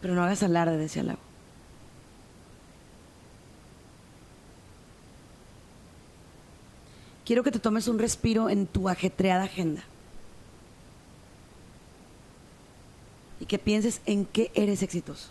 Pero 0.03 0.15
no 0.15 0.23
hagas 0.23 0.43
alarde 0.43 0.77
de 0.77 0.83
ese 0.83 0.99
halago. 0.99 1.21
Quiero 7.25 7.41
que 7.41 7.51
te 7.51 7.59
tomes 7.59 7.87
un 7.87 7.99
respiro 7.99 8.49
en 8.49 8.67
tu 8.67 8.89
ajetreada 8.89 9.45
agenda. 9.45 9.81
Y 13.39 13.45
que 13.45 13.57
pienses 13.57 14.01
en 14.05 14.25
qué 14.25 14.51
eres 14.55 14.83
exitoso. 14.83 15.29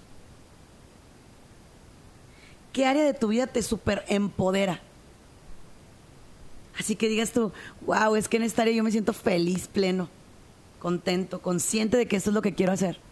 ¿Qué 2.73 2.87
área 2.87 3.05
de 3.05 3.13
tu 3.13 3.29
vida 3.29 3.47
te 3.47 3.63
super 3.63 4.07
empodera? 4.09 4.81
Así 6.79 6.97
que 6.97 7.11
digas 7.11 7.33
tú, 7.33 7.53
wow, 7.83 8.17
es 8.17 8.27
que 8.27 8.39
en 8.39 8.45
esta 8.45 8.63
área 8.63 8.73
yo 8.73 8.83
me 8.83 8.91
siento 8.91 9.13
feliz, 9.13 9.69
pleno, 9.69 10.09
contento, 10.79 11.43
consciente 11.43 11.99
de 11.99 12.07
que 12.09 12.17
esto 12.17 12.31
es 12.31 12.35
lo 12.35 12.41
que 12.41 12.55
quiero 12.55 12.73
hacer. 12.73 13.12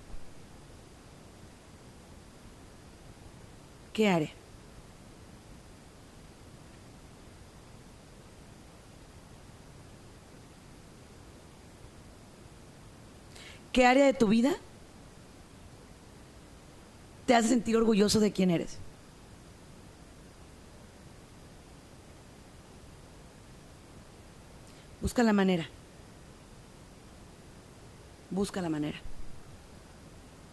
¿Qué 4.01 4.09
área? 4.09 4.31
¿Qué 13.75 13.85
área 13.85 14.07
de 14.07 14.15
tu 14.15 14.29
vida 14.29 14.55
te 17.27 17.35
hace 17.35 17.49
sentir 17.49 17.77
orgulloso 17.77 18.21
de 18.21 18.33
quién 18.33 18.51
eres? 18.51 18.79
Busca 25.03 25.23
la 25.23 25.35
manera. 25.35 25.69
Busca 28.31 28.63
la 28.63 28.71
manera 28.71 28.99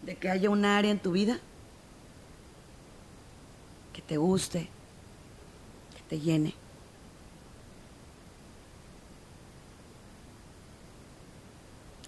de 0.02 0.16
que 0.16 0.28
haya 0.28 0.50
un 0.50 0.66
área 0.66 0.90
en 0.90 0.98
tu 0.98 1.12
vida 1.12 1.40
que 3.98 4.02
te 4.02 4.16
guste, 4.16 4.68
que 5.96 6.02
te 6.08 6.20
llene. 6.20 6.54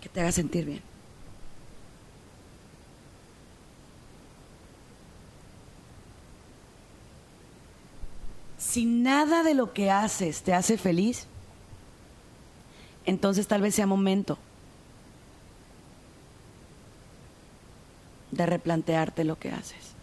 Que 0.00 0.09
te 0.09 0.20
haga 0.20 0.31
sentir 0.31 0.66
bien. 0.66 0.83
Si 8.57 8.85
nada 8.85 9.42
de 9.42 9.55
lo 9.55 9.72
que 9.72 9.90
haces 9.90 10.42
te 10.42 10.55
hace 10.55 10.79
feliz, 10.79 11.26
entonces 13.05 13.48
tal 13.48 13.62
vez 13.62 13.74
sea 13.74 13.88
momento 13.88 14.38
de 18.31 18.46
replantearte 18.46 19.24
lo 19.24 19.37
que 19.40 19.50
haces. 19.50 19.99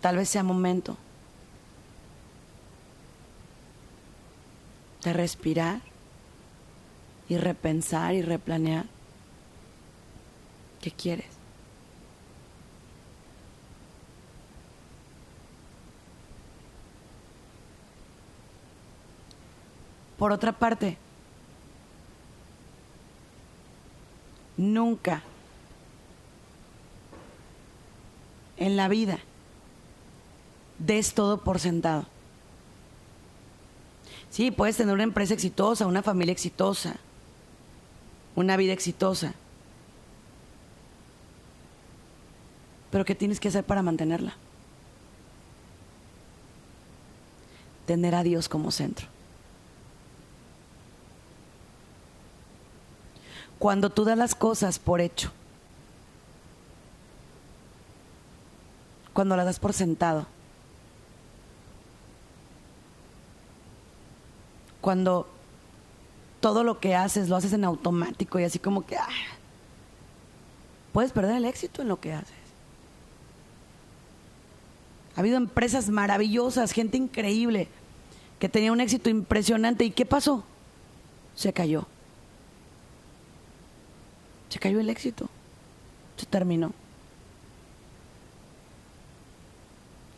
Tal 0.00 0.16
vez 0.16 0.28
sea 0.28 0.42
momento 0.42 0.96
de 5.02 5.12
respirar 5.12 5.80
y 7.28 7.36
repensar 7.36 8.14
y 8.14 8.22
replanear 8.22 8.86
qué 10.80 10.90
quieres. 10.90 11.40
Por 20.18 20.32
otra 20.32 20.52
parte, 20.52 20.98
nunca 24.58 25.22
en 28.58 28.76
la 28.76 28.88
vida 28.88 29.18
des 30.80 31.14
todo 31.14 31.38
por 31.38 31.60
sentado. 31.60 32.06
Sí, 34.30 34.50
puedes 34.50 34.76
tener 34.76 34.94
una 34.94 35.04
empresa 35.04 35.34
exitosa, 35.34 35.86
una 35.86 36.02
familia 36.02 36.32
exitosa, 36.32 36.96
una 38.34 38.56
vida 38.56 38.72
exitosa. 38.72 39.34
Pero 42.90 43.04
¿qué 43.04 43.14
tienes 43.14 43.38
que 43.38 43.48
hacer 43.48 43.64
para 43.64 43.82
mantenerla? 43.82 44.34
Tener 47.86 48.14
a 48.14 48.22
Dios 48.22 48.48
como 48.48 48.70
centro. 48.70 49.06
Cuando 53.58 53.90
tú 53.90 54.04
das 54.04 54.16
las 54.16 54.34
cosas 54.34 54.78
por 54.78 55.00
hecho, 55.00 55.30
cuando 59.12 59.36
las 59.36 59.44
das 59.44 59.60
por 59.60 59.74
sentado, 59.74 60.26
cuando 64.80 65.28
todo 66.40 66.64
lo 66.64 66.80
que 66.80 66.94
haces 66.94 67.28
lo 67.28 67.36
haces 67.36 67.52
en 67.52 67.64
automático 67.64 68.38
y 68.38 68.44
así 68.44 68.58
como 68.58 68.86
que 68.86 68.96
ah, 68.96 69.08
puedes 70.92 71.12
perder 71.12 71.36
el 71.36 71.44
éxito 71.44 71.82
en 71.82 71.88
lo 71.88 72.00
que 72.00 72.12
haces. 72.12 72.34
Ha 75.16 75.20
habido 75.20 75.36
empresas 75.36 75.88
maravillosas, 75.88 76.72
gente 76.72 76.96
increíble, 76.96 77.68
que 78.38 78.48
tenía 78.48 78.72
un 78.72 78.80
éxito 78.80 79.10
impresionante. 79.10 79.84
¿Y 79.84 79.90
qué 79.90 80.06
pasó? 80.06 80.44
Se 81.34 81.52
cayó. 81.52 81.86
Se 84.48 84.58
cayó 84.58 84.80
el 84.80 84.88
éxito. 84.88 85.28
Se 86.16 86.26
terminó. 86.26 86.72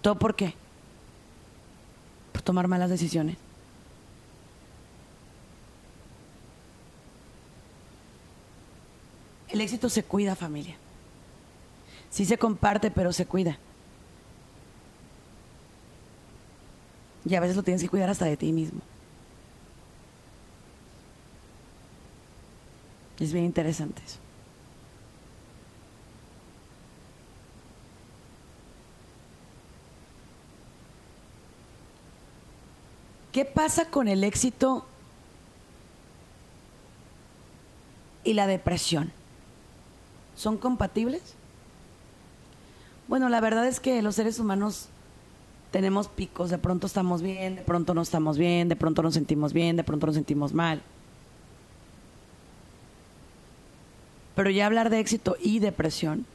¿Todo 0.02 0.16
por 0.16 0.34
qué? 0.34 0.54
Por 2.32 2.42
tomar 2.42 2.68
malas 2.68 2.90
decisiones. 2.90 3.36
El 9.52 9.60
éxito 9.60 9.90
se 9.90 10.02
cuida, 10.02 10.34
familia. 10.34 10.76
Sí 12.10 12.24
se 12.24 12.38
comparte, 12.38 12.90
pero 12.90 13.12
se 13.12 13.26
cuida. 13.26 13.58
Y 17.26 17.34
a 17.34 17.40
veces 17.40 17.56
lo 17.56 17.62
tienes 17.62 17.82
que 17.82 17.88
cuidar 17.90 18.08
hasta 18.08 18.24
de 18.24 18.38
ti 18.38 18.50
mismo. 18.50 18.80
Es 23.20 23.32
bien 23.32 23.44
interesante 23.44 24.02
eso. 24.04 24.18
¿Qué 33.32 33.44
pasa 33.44 33.90
con 33.90 34.08
el 34.08 34.24
éxito 34.24 34.86
y 38.24 38.32
la 38.32 38.46
depresión? 38.46 39.12
¿Son 40.36 40.56
compatibles? 40.56 41.34
Bueno, 43.08 43.28
la 43.28 43.40
verdad 43.40 43.66
es 43.66 43.80
que 43.80 44.00
los 44.02 44.14
seres 44.14 44.38
humanos 44.38 44.88
tenemos 45.70 46.08
picos, 46.08 46.50
de 46.50 46.58
pronto 46.58 46.86
estamos 46.86 47.22
bien, 47.22 47.56
de 47.56 47.62
pronto 47.62 47.94
no 47.94 48.02
estamos 48.02 48.38
bien, 48.38 48.68
de 48.68 48.76
pronto 48.76 49.02
nos 49.02 49.14
sentimos 49.14 49.52
bien, 49.52 49.76
de 49.76 49.84
pronto 49.84 50.06
nos 50.06 50.14
sentimos 50.14 50.52
mal. 50.52 50.82
Pero 54.34 54.50
ya 54.50 54.66
hablar 54.66 54.90
de 54.90 55.00
éxito 55.00 55.36
y 55.40 55.58
depresión 55.58 56.26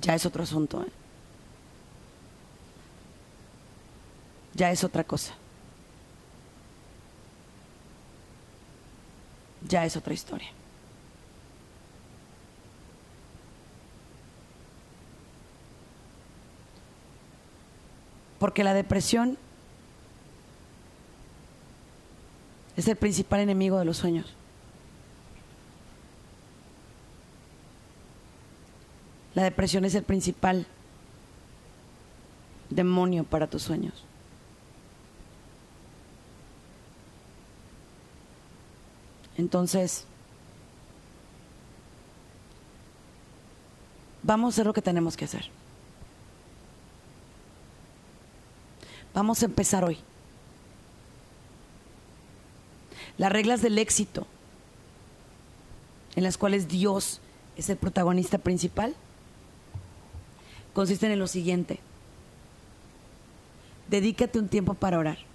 ya 0.00 0.14
es 0.14 0.26
otro 0.26 0.42
asunto. 0.42 0.82
¿eh? 0.82 0.90
Ya 4.54 4.70
es 4.70 4.84
otra 4.84 5.04
cosa. 5.04 5.34
Ya 9.70 9.86
es 9.86 9.96
otra 9.96 10.12
historia. 10.12 10.48
Porque 18.38 18.64
la 18.64 18.74
depresión 18.74 19.38
es 22.76 22.88
el 22.88 22.96
principal 22.96 23.40
enemigo 23.40 23.78
de 23.78 23.84
los 23.84 23.98
sueños. 23.98 24.34
La 29.34 29.44
depresión 29.44 29.84
es 29.84 29.94
el 29.94 30.02
principal 30.02 30.66
demonio 32.70 33.24
para 33.24 33.46
tus 33.46 33.62
sueños. 33.62 34.09
Entonces, 39.40 40.04
vamos 44.22 44.48
a 44.48 44.52
hacer 44.54 44.66
lo 44.66 44.74
que 44.74 44.82
tenemos 44.82 45.16
que 45.16 45.24
hacer. 45.24 45.46
Vamos 49.14 49.42
a 49.42 49.46
empezar 49.46 49.82
hoy. 49.82 49.96
Las 53.16 53.32
reglas 53.32 53.62
del 53.62 53.78
éxito, 53.78 54.26
en 56.16 56.22
las 56.22 56.36
cuales 56.36 56.68
Dios 56.68 57.22
es 57.56 57.70
el 57.70 57.78
protagonista 57.78 58.36
principal, 58.36 58.94
consisten 60.74 61.12
en 61.12 61.18
lo 61.18 61.26
siguiente. 61.26 61.80
Dedícate 63.88 64.38
un 64.38 64.48
tiempo 64.48 64.74
para 64.74 64.98
orar. 64.98 65.29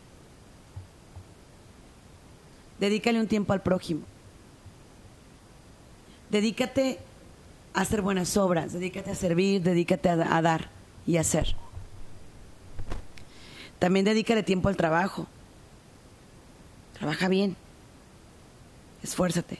Dedícale 2.79 3.19
un 3.19 3.27
tiempo 3.27 3.53
al 3.53 3.61
prójimo. 3.61 4.01
Dedícate 6.29 6.99
a 7.73 7.81
hacer 7.81 8.01
buenas 8.01 8.35
obras, 8.37 8.73
dedícate 8.73 9.11
a 9.11 9.15
servir, 9.15 9.61
dedícate 9.61 10.09
a, 10.09 10.41
dar 10.41 10.69
y 11.05 11.17
a 11.17 11.21
hacer. 11.21 11.55
También 13.79 14.05
dedícale 14.05 14.43
tiempo 14.43 14.69
al 14.69 14.75
trabajo. 14.75 15.27
Trabaja 16.93 17.27
bien. 17.27 17.55
Esfuérzate. 19.03 19.59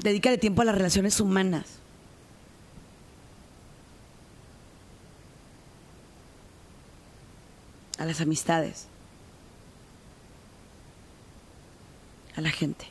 Dedícale 0.00 0.38
tiempo 0.38 0.62
a 0.62 0.64
las 0.64 0.74
relaciones 0.74 1.20
humanas. 1.20 1.78
Las 8.08 8.22
amistades, 8.22 8.86
a 12.36 12.40
la 12.40 12.50
gente. 12.50 12.86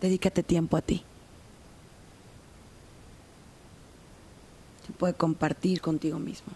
Dedícate 0.00 0.42
tiempo 0.42 0.76
a 0.76 0.82
ti. 0.82 1.04
Se 4.86 4.92
puede 4.92 5.14
compartir 5.14 5.80
contigo 5.80 6.18
mismo. 6.18 6.52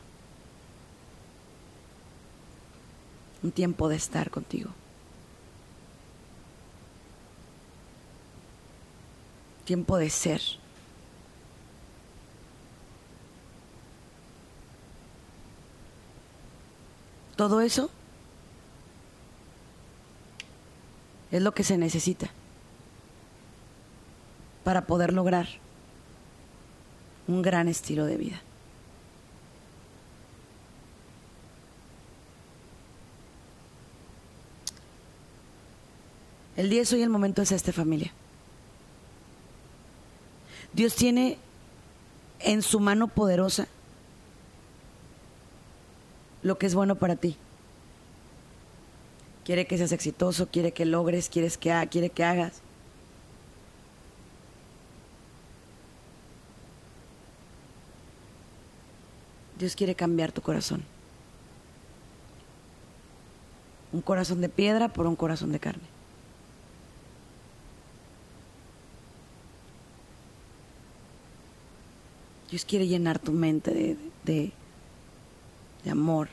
Un 3.45 3.53
tiempo 3.53 3.89
de 3.89 3.97
estar 3.97 4.31
contigo. 4.31 4.71
Tiempo 9.65 9.99
de 9.99 10.11
ser. 10.11 10.62
Todo 17.43 17.61
eso 17.61 17.91
Es 21.33 21.43
lo 21.43 21.53
que 21.53 21.65
se 21.65 21.77
necesita 21.77 22.31
para 24.63 24.83
poder 24.83 25.13
lograr 25.13 25.49
un 27.27 27.43
gran 27.43 27.67
estilo 27.67 28.07
de 28.07 28.17
vida. 28.17 28.41
El 36.57 36.71
día 36.71 36.83
es 36.83 36.93
hoy, 36.93 37.03
el 37.03 37.11
momento 37.11 37.43
es 37.43 37.51
este, 37.51 37.73
familia. 37.73 38.13
Dios 40.75 40.95
tiene 40.95 41.39
en 42.39 42.63
su 42.63 42.79
mano 42.79 43.09
poderosa 43.09 43.67
lo 46.43 46.59
que 46.59 46.67
es 46.67 46.75
bueno 46.75 46.97
para 46.97 47.17
ti. 47.17 47.37
Quiere 49.45 49.67
que 49.67 49.77
seas 49.77 49.93
exitoso, 49.93 50.49
quiere 50.49 50.73
que 50.73 50.85
logres, 50.85 51.29
quieres 51.29 51.59
que 51.59 51.89
quiere 51.91 52.11
que 52.11 52.25
hagas. 52.25 52.61
Dios 59.59 59.77
quiere 59.77 59.95
cambiar 59.95 60.33
tu 60.33 60.43
corazón. 60.43 60.83
Un 63.93 64.01
corazón 64.01 64.41
de 64.41 64.49
piedra 64.49 64.89
por 64.89 65.07
un 65.07 65.17
corazón 65.17 65.53
de 65.53 65.61
carne. 65.61 65.83
Dios 72.51 72.65
quiere 72.65 72.87
llenar 72.87 73.19
tu 73.19 73.33
mente 73.33 73.71
de, 73.71 73.97
de, 74.25 74.35
de 74.35 74.53
amor. 75.91 76.29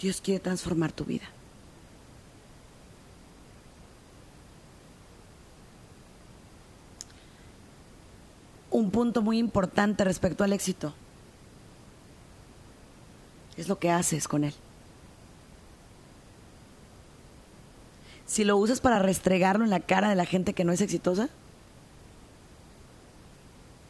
Dios 0.00 0.20
quiere 0.20 0.40
transformar 0.40 0.92
tu 0.92 1.04
vida. 1.04 1.28
Un 8.70 8.90
punto 8.90 9.20
muy 9.20 9.38
importante 9.38 10.04
respecto 10.04 10.42
al 10.42 10.52
éxito 10.52 10.94
es 13.56 13.68
lo 13.68 13.78
que 13.78 13.90
haces 13.90 14.26
con 14.26 14.44
él. 14.44 14.54
Si 18.26 18.44
lo 18.44 18.56
usas 18.56 18.80
para 18.80 19.00
restregarlo 19.00 19.64
en 19.64 19.70
la 19.70 19.80
cara 19.80 20.08
de 20.08 20.14
la 20.14 20.24
gente 20.24 20.54
que 20.54 20.64
no 20.64 20.72
es 20.72 20.80
exitosa, 20.80 21.28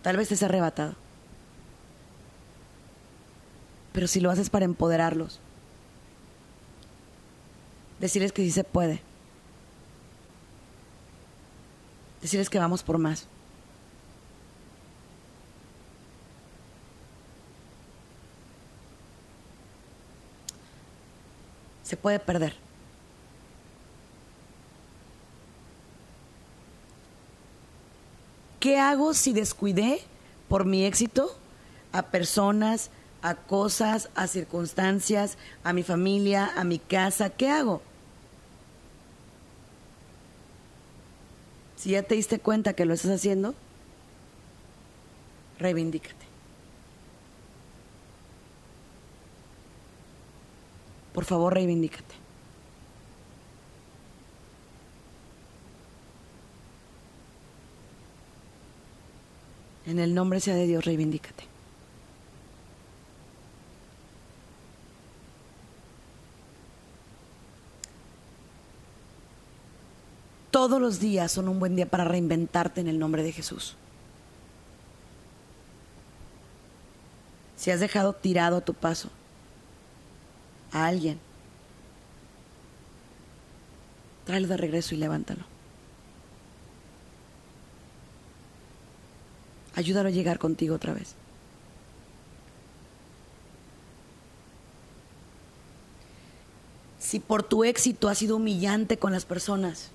tal 0.02 0.16
vez 0.16 0.28
sea 0.28 0.48
arrebatado. 0.48 0.94
Pero 3.92 4.06
si 4.06 4.20
lo 4.20 4.30
haces 4.30 4.50
para 4.50 4.64
empoderarlos, 4.64 5.40
decirles 7.98 8.32
que 8.32 8.42
sí 8.42 8.50
se 8.50 8.64
puede, 8.64 9.00
decirles 12.22 12.48
que 12.48 12.58
vamos 12.58 12.82
por 12.82 12.98
más. 12.98 13.26
Se 21.82 21.96
puede 21.96 22.20
perder. 22.20 22.69
¿Qué 28.60 28.78
hago 28.78 29.14
si 29.14 29.32
descuidé 29.32 30.02
por 30.48 30.66
mi 30.66 30.84
éxito 30.84 31.34
a 31.92 32.02
personas, 32.02 32.90
a 33.22 33.34
cosas, 33.34 34.10
a 34.14 34.26
circunstancias, 34.26 35.38
a 35.64 35.72
mi 35.72 35.82
familia, 35.82 36.52
a 36.54 36.64
mi 36.64 36.78
casa? 36.78 37.30
¿Qué 37.30 37.48
hago? 37.48 37.80
Si 41.76 41.92
ya 41.92 42.02
te 42.02 42.14
diste 42.14 42.38
cuenta 42.38 42.74
que 42.74 42.84
lo 42.84 42.92
estás 42.92 43.12
haciendo, 43.12 43.54
reivindícate. 45.58 46.26
Por 51.14 51.24
favor, 51.24 51.54
reivindícate. 51.54 52.19
En 59.90 59.98
el 59.98 60.14
nombre 60.14 60.38
sea 60.38 60.54
de 60.54 60.68
Dios, 60.68 60.84
reivindícate. 60.84 61.42
Todos 70.52 70.80
los 70.80 71.00
días 71.00 71.32
son 71.32 71.48
un 71.48 71.58
buen 71.58 71.74
día 71.74 71.86
para 71.86 72.04
reinventarte 72.04 72.80
en 72.80 72.86
el 72.86 73.00
nombre 73.00 73.24
de 73.24 73.32
Jesús. 73.32 73.74
Si 77.56 77.72
has 77.72 77.80
dejado 77.80 78.12
tirado 78.12 78.60
tu 78.60 78.74
paso 78.74 79.10
a 80.70 80.86
alguien, 80.86 81.18
tráelo 84.24 84.46
de 84.46 84.56
regreso 84.56 84.94
y 84.94 84.98
levántalo. 84.98 85.49
Ayúdalo 89.74 90.08
a 90.08 90.12
llegar 90.12 90.38
contigo 90.38 90.74
otra 90.74 90.92
vez. 90.92 91.14
Si 96.98 97.18
por 97.18 97.42
tu 97.42 97.64
éxito 97.64 98.08
has 98.08 98.18
sido 98.18 98.36
humillante 98.36 98.98
con 98.98 99.10
las 99.10 99.24
personas, 99.24 99.90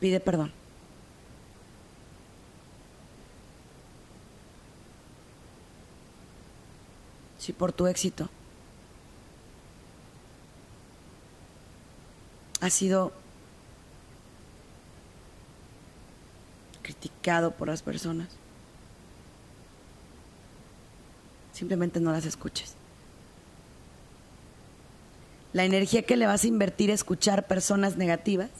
pide 0.00 0.20
perdón. 0.20 0.52
Si 7.38 7.52
por 7.52 7.72
tu 7.72 7.86
éxito 7.86 8.28
has 12.60 12.72
sido 12.72 13.12
por 17.56 17.68
las 17.68 17.82
personas. 17.82 18.28
Simplemente 21.52 22.00
no 22.00 22.12
las 22.12 22.24
escuches. 22.24 22.74
La 25.52 25.64
energía 25.64 26.02
que 26.02 26.16
le 26.16 26.26
vas 26.26 26.44
a 26.44 26.48
invertir 26.48 26.90
a 26.90 26.94
escuchar 26.94 27.46
personas 27.46 27.96
negativas, 27.96 28.50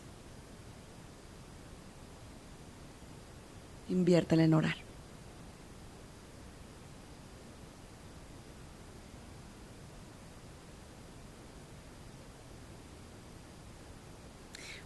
inviértela 3.88 4.44
en 4.44 4.54
orar. 4.54 4.76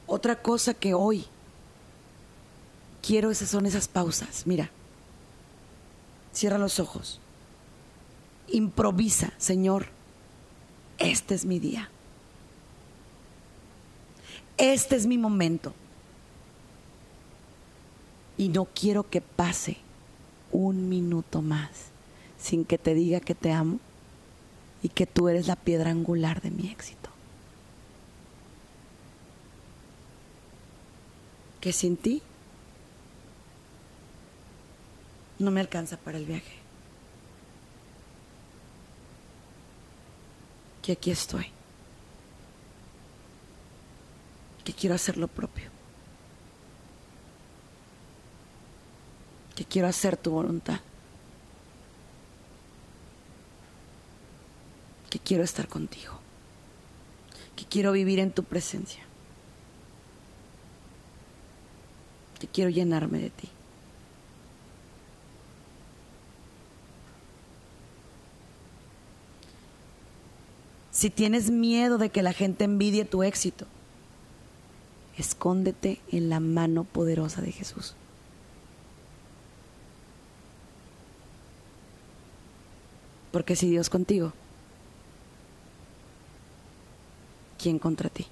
Otra 0.07 0.43
cosa 0.43 0.75
que 0.75 0.93
hoy 0.93 1.27
quiero 3.03 3.31
esas 3.31 3.51
son 3.51 3.67
esas 3.67 3.89
pausas. 3.89 4.47
Mira, 4.47 4.71
cierra 6.33 6.59
los 6.59 6.81
ojos. 6.81 7.21
Improvisa, 8.49 9.33
Señor. 9.39 9.87
Este 10.99 11.35
es 11.35 11.45
mi 11.45 11.59
día. 11.59 11.91
Este 14.59 14.97
es 14.97 15.07
mi 15.07 15.19
momento. 15.19 15.73
Y 18.37 18.49
no 18.49 18.67
quiero 18.67 19.09
que 19.09 19.21
pase 19.21 19.79
un 20.53 20.89
minuto 20.89 21.43
más 21.43 21.91
sin 22.41 22.65
que 22.65 22.79
te 22.79 22.95
diga 22.95 23.21
que 23.21 23.35
te 23.35 23.53
amo 23.53 23.79
y 24.83 24.89
que 24.89 25.07
tú 25.07 25.29
eres 25.29 25.47
la 25.47 25.57
piedra 25.57 25.91
angular 25.91 26.41
de 26.41 26.51
mi 26.51 26.69
éxito. 26.69 27.11
Que 31.61 31.73
sin 31.73 31.97
ti 31.97 32.23
no 35.41 35.51
me 35.51 35.61
alcanza 35.61 35.97
para 35.97 36.19
el 36.19 36.27
viaje. 36.27 36.53
Que 40.83 40.93
aquí 40.93 41.11
estoy. 41.11 41.47
Que 44.65 44.73
quiero 44.75 44.95
hacer 44.95 45.17
lo 45.17 45.29
propio. 45.29 45.71
Que 49.57 49.65
quiero 49.65 49.89
hacer 49.89 50.17
tu 50.17 50.31
voluntad. 50.31 50.81
Que 55.09 55.19
quiero 55.19 55.43
estar 55.43 55.69
contigo. 55.69 56.21
Que 57.57 57.65
quiero 57.65 57.93
vivir 57.93 58.19
en 58.19 58.31
tu 58.31 58.45
presencia. 58.45 59.03
Que 62.39 62.47
quiero 62.47 62.71
llenarme 62.71 63.19
de 63.19 63.31
ti. 63.31 63.49
Si 71.01 71.09
tienes 71.09 71.51
miedo 71.51 71.97
de 71.97 72.11
que 72.11 72.23
la 72.23 72.35
gente 72.35 72.65
envidie 72.65 73.07
tu 73.07 73.23
éxito, 73.23 73.65
escóndete 75.17 75.99
en 76.13 76.29
la 76.29 76.41
mano 76.41 76.85
poderosa 76.85 77.41
de 77.41 77.53
Jesús. 77.53 77.95
Porque 83.33 83.57
si 83.57 83.71
Dios 83.71 83.89
contigo, 83.89 84.35
¿quién 87.57 87.79
contra 87.79 88.11
ti? 88.11 88.27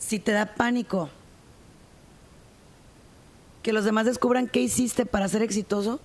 Si 0.00 0.18
te 0.18 0.32
da 0.32 0.56
pánico 0.56 1.10
que 3.62 3.72
los 3.72 3.84
demás 3.84 4.06
descubran 4.06 4.48
qué 4.48 4.60
hiciste 4.60 5.06
para 5.06 5.28
ser 5.28 5.42
exitoso, 5.42 6.00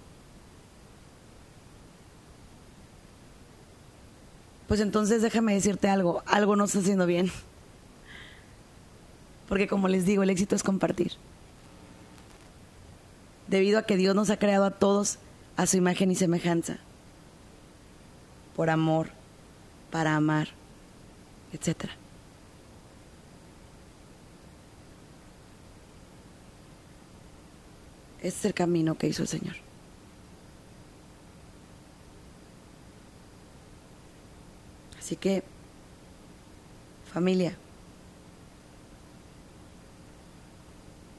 pues 4.67 4.79
entonces 4.79 5.21
déjame 5.21 5.53
decirte 5.53 5.87
algo, 5.87 6.23
algo 6.25 6.55
no 6.55 6.65
está 6.65 6.79
haciendo 6.79 7.05
bien. 7.05 7.31
Porque 9.47 9.67
como 9.67 9.87
les 9.87 10.05
digo, 10.05 10.23
el 10.23 10.29
éxito 10.29 10.55
es 10.55 10.63
compartir. 10.63 11.13
Debido 13.47 13.77
a 13.77 13.83
que 13.83 13.97
Dios 13.97 14.15
nos 14.15 14.29
ha 14.29 14.37
creado 14.37 14.65
a 14.65 14.71
todos 14.71 15.19
a 15.57 15.67
su 15.67 15.77
imagen 15.77 16.09
y 16.09 16.15
semejanza. 16.15 16.77
Por 18.55 18.69
amor, 18.69 19.09
para 19.91 20.15
amar, 20.15 20.49
etcétera. 21.51 21.93
Este 28.23 28.39
es 28.39 28.45
el 28.45 28.53
camino 28.53 28.97
que 28.97 29.07
hizo 29.07 29.21
el 29.21 29.27
Señor. 29.27 29.55
Así 34.97 35.17
que, 35.17 35.43
familia, 37.11 37.57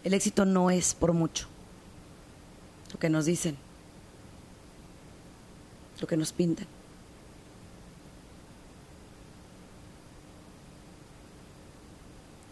el 0.03 0.15
éxito 0.15 0.47
no 0.47 0.71
es 0.71 0.95
por 0.95 1.13
mucho 1.13 1.47
lo 2.91 2.99
que 2.99 3.11
nos 3.11 3.27
dicen, 3.27 3.59
lo 6.01 6.07
que 6.07 6.17
nos 6.17 6.33
pintan. 6.33 6.67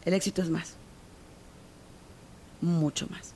El 0.05 0.13
éxito 0.13 0.43
es 0.43 0.51
más, 0.51 0.75
mucho 2.61 3.07
más. 3.09 3.33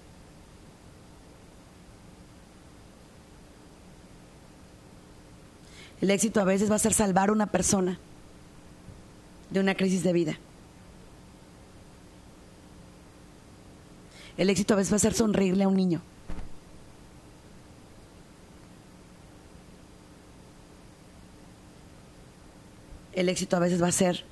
El 6.00 6.10
éxito 6.10 6.40
a 6.40 6.44
veces 6.44 6.70
va 6.70 6.76
a 6.76 6.80
ser 6.80 6.92
salvar 6.92 7.30
a 7.30 7.32
una 7.32 7.46
persona 7.46 7.98
de 9.50 9.60
una 9.60 9.74
crisis 9.74 10.02
de 10.02 10.12
vida. 10.12 10.38
El 14.36 14.50
éxito 14.50 14.74
a 14.74 14.76
veces 14.76 14.92
va 14.92 14.96
a 14.96 15.00
ser 15.00 15.14
sonreírle 15.14 15.64
a 15.64 15.68
un 15.68 15.76
niño. 15.76 16.02
El 23.14 23.30
éxito 23.30 23.56
a 23.56 23.60
veces 23.60 23.82
va 23.82 23.88
a 23.88 23.92
ser 23.92 24.24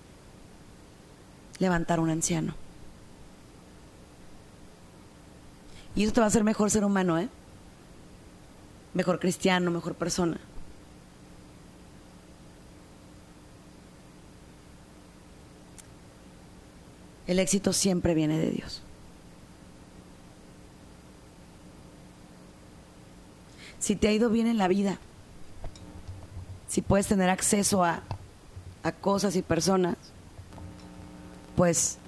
levantar 1.59 1.99
a 1.99 2.03
un 2.03 2.11
anciano. 2.11 2.55
Y 5.97 6.05
eso 6.05 6.13
te 6.13 6.21
va 6.21 6.27
a 6.27 6.29
hacer 6.29 6.45
mejor 6.45 6.71
ser 6.71 6.85
humano, 6.85 7.19
¿eh? 7.19 7.29
Mejor 8.93 9.21
cristiano, 9.21 9.71
mejor 9.71 9.95
persona. 9.95 10.39
El 17.27 17.39
éxito 17.39 17.73
siempre 17.73 18.15
viene 18.15 18.39
de 18.39 18.51
Dios. 18.51 18.83
Si 23.79 23.97
te 23.97 24.09
ha 24.09 24.13
ido 24.13 24.31
bien 24.31 24.47
en 24.47 24.59
la 24.59 24.69
vida, 24.69 24.99
si 26.69 26.83
puedes 26.83 27.07
tener 27.07 27.31
acceso 27.31 27.85
a, 27.85 28.03
a 28.83 28.93
cosas 28.93 29.37
y 29.37 29.43
personas, 29.43 29.97
pues 31.57 31.99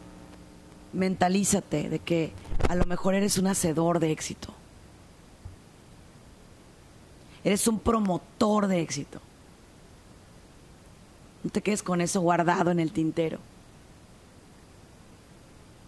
mentalízate 0.93 1.89
de 1.89 1.99
que 1.99 2.33
a 2.69 2.75
lo 2.75 2.85
mejor 2.85 3.15
eres 3.15 3.39
un 3.39 3.47
hacedor 3.47 4.01
de 4.01 4.11
éxito. 4.11 4.55
Eres 7.45 7.69
un 7.69 7.79
promotor 7.79 8.67
de 8.67 8.81
éxito. 8.81 9.21
No 11.45 11.51
te 11.51 11.63
quedes 11.63 11.83
con 11.83 12.01
eso 12.01 12.21
guardado 12.21 12.71
en 12.71 12.81
el 12.81 12.91
tintero 12.91 13.39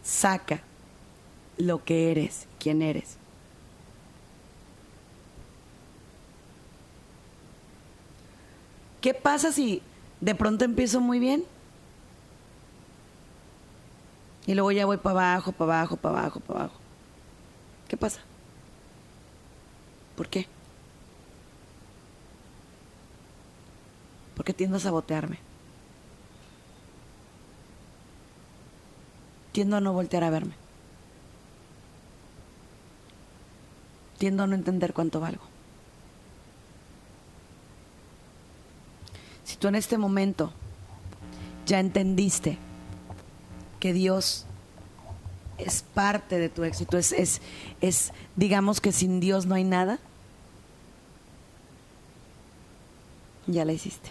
saca 0.08 0.62
lo 1.58 1.84
que 1.84 2.10
eres, 2.10 2.46
quién 2.58 2.80
eres. 2.80 3.16
¿Qué 9.02 9.12
pasa 9.12 9.52
si 9.52 9.82
de 10.20 10.34
pronto 10.34 10.64
empiezo 10.64 11.00
muy 11.00 11.18
bien? 11.18 11.44
Y 14.46 14.54
luego 14.54 14.72
ya 14.72 14.86
voy 14.86 14.96
para 14.96 15.32
abajo, 15.34 15.52
para 15.52 15.80
abajo, 15.80 15.96
para 15.96 16.18
abajo, 16.20 16.40
para 16.40 16.60
abajo. 16.60 16.80
¿Qué 17.86 17.96
pasa? 17.96 18.20
¿Por 20.16 20.28
qué? 20.28 20.46
Porque 24.34 24.54
tiendo 24.54 24.78
a 24.78 24.80
sabotearme. 24.80 25.47
Tiendo 29.52 29.76
a 29.76 29.80
no 29.80 29.92
voltear 29.92 30.24
a 30.24 30.30
verme. 30.30 30.54
Tiendo 34.18 34.42
a 34.42 34.46
no 34.46 34.54
entender 34.54 34.92
cuánto 34.92 35.20
valgo. 35.20 35.42
Si 39.44 39.56
tú 39.56 39.68
en 39.68 39.76
este 39.76 39.96
momento 39.96 40.52
ya 41.66 41.80
entendiste 41.80 42.58
que 43.80 43.92
Dios 43.92 44.46
es 45.58 45.82
parte 45.82 46.38
de 46.38 46.48
tu 46.48 46.64
éxito, 46.64 46.98
es, 46.98 47.12
es, 47.12 47.40
es, 47.80 48.12
digamos 48.36 48.80
que 48.80 48.92
sin 48.92 49.20
Dios 49.20 49.46
no 49.46 49.54
hay 49.54 49.64
nada, 49.64 49.98
ya 53.46 53.64
la 53.64 53.72
hiciste. 53.72 54.10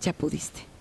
Ya 0.00 0.12
pudiste. 0.12 0.77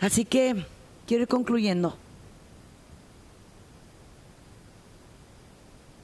Así 0.00 0.24
que 0.24 0.64
quiero 1.06 1.22
ir 1.22 1.28
concluyendo. 1.28 1.96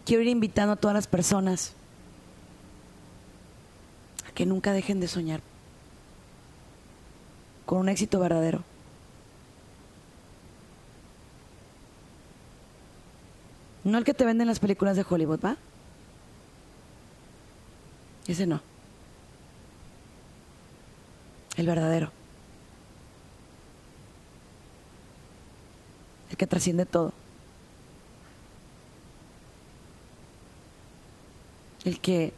Quiero 0.04 0.22
ir 0.22 0.28
invitando 0.28 0.74
a 0.74 0.76
todas 0.76 0.94
las 0.94 1.06
personas 1.06 1.72
a 4.28 4.32
que 4.32 4.46
nunca 4.46 4.72
dejen 4.72 5.00
de 5.00 5.08
soñar 5.08 5.40
con 7.64 7.78
un 7.78 7.88
éxito 7.88 8.20
verdadero. 8.20 8.62
No 13.82 13.98
el 13.98 14.04
que 14.04 14.14
te 14.14 14.24
venden 14.24 14.46
las 14.46 14.60
películas 14.60 14.96
de 14.96 15.04
Hollywood, 15.08 15.40
¿va? 15.44 15.56
Ese 18.26 18.46
no. 18.46 18.60
El 21.56 21.66
verdadero. 21.66 22.10
Que 26.36 26.46
trasciende 26.46 26.86
todo. 26.86 27.12
El 31.84 32.00
que 32.00 32.32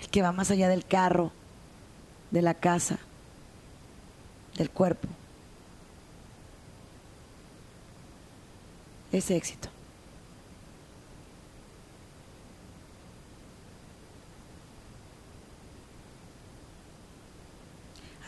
el 0.00 0.08
que 0.08 0.22
va 0.22 0.32
más 0.32 0.50
allá 0.50 0.68
del 0.68 0.84
carro, 0.84 1.32
de 2.30 2.42
la 2.42 2.54
casa, 2.54 2.98
del 4.56 4.70
cuerpo. 4.70 5.08
Ese 9.12 9.36
éxito. 9.36 9.68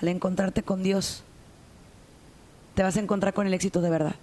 Al 0.01 0.09
encontrarte 0.09 0.63
con 0.63 0.83
Dios, 0.83 1.25
te 2.79 2.85
vas 2.85 2.97
a 2.97 3.01
encontrar 3.01 3.35
con 3.35 3.45
el 3.45 3.55
éxito 3.55 3.81
de 3.81 3.91
verdad. 3.91 4.15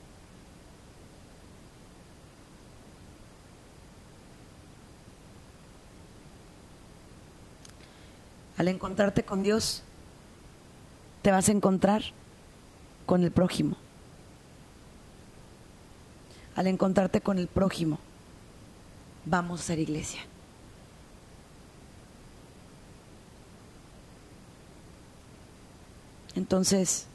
Al 8.55 8.69
encontrarte 8.69 9.23
con 9.23 9.43
Dios, 9.43 9.83
te 11.21 11.31
vas 11.31 11.49
a 11.49 11.51
encontrar 11.51 12.01
con 13.05 13.25
el 13.25 13.31
prójimo. 13.31 13.75
Al 16.55 16.67
encontrarte 16.67 17.19
con 17.19 17.37
el 17.39 17.47
prójimo, 17.47 17.99
vamos 19.25 19.59
a 19.59 19.63
ser 19.63 19.79
iglesia. 19.79 20.21
Entonces, 26.35 27.07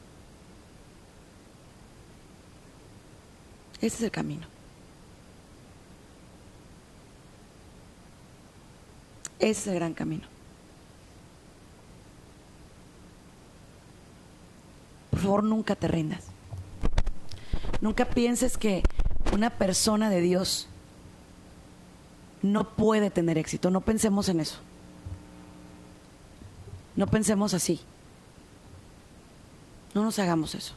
ese 3.81 3.97
es 3.97 4.01
el 4.03 4.11
camino. 4.11 4.45
Ese 9.39 9.61
es 9.61 9.67
el 9.67 9.75
gran 9.75 9.93
camino. 9.93 10.27
Por 15.09 15.19
favor, 15.19 15.43
nunca 15.43 15.75
te 15.75 15.87
rindas. 15.87 16.23
Nunca 17.81 18.05
pienses 18.05 18.57
que 18.57 18.83
una 19.33 19.49
persona 19.49 20.11
de 20.11 20.21
Dios 20.21 20.67
no 22.43 22.69
puede 22.69 23.09
tener 23.09 23.39
éxito. 23.39 23.71
No 23.71 23.81
pensemos 23.81 24.29
en 24.29 24.39
eso. 24.39 24.57
No 26.95 27.07
pensemos 27.07 27.55
así. 27.55 27.81
No 29.95 30.03
nos 30.03 30.19
hagamos 30.19 30.53
eso. 30.53 30.75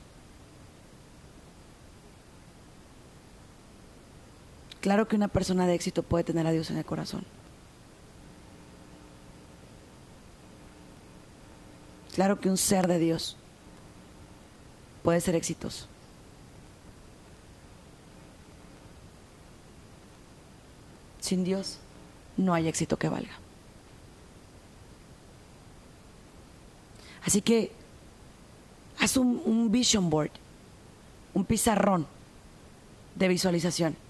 Claro 4.84 5.08
que 5.08 5.16
una 5.16 5.28
persona 5.28 5.66
de 5.66 5.74
éxito 5.74 6.02
puede 6.02 6.24
tener 6.24 6.46
a 6.46 6.50
Dios 6.50 6.70
en 6.70 6.76
el 6.76 6.84
corazón. 6.84 7.24
Claro 12.14 12.38
que 12.38 12.50
un 12.50 12.58
ser 12.58 12.86
de 12.86 12.98
Dios 12.98 13.38
puede 15.02 15.22
ser 15.22 15.36
exitoso. 15.36 15.86
Sin 21.18 21.44
Dios 21.44 21.78
no 22.36 22.52
hay 22.52 22.68
éxito 22.68 22.98
que 22.98 23.08
valga. 23.08 23.32
Así 27.24 27.40
que 27.40 27.72
haz 29.00 29.16
un, 29.16 29.72
vision 29.72 30.10
board, 30.10 30.32
un 31.32 31.46
pizarrón 31.46 32.06
de 33.14 33.28
visualización. 33.28 34.03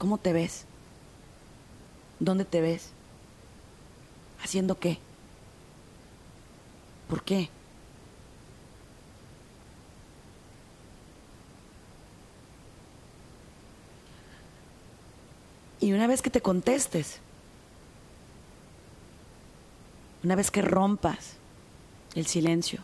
¿Cómo 0.00 0.16
te 0.16 0.32
ves? 0.32 0.64
¿Dónde 2.20 2.46
te 2.46 2.62
ves? 2.62 2.88
¿Haciendo 4.42 4.78
qué? 4.78 4.98
¿Por 7.06 7.22
qué? 7.22 7.50
Y 15.80 15.92
una 15.92 16.06
vez 16.06 16.22
que 16.22 16.30
te 16.30 16.40
contestes, 16.40 17.18
una 20.24 20.34
vez 20.34 20.50
que 20.50 20.62
rompas 20.62 21.34
el 22.14 22.24
silencio, 22.24 22.80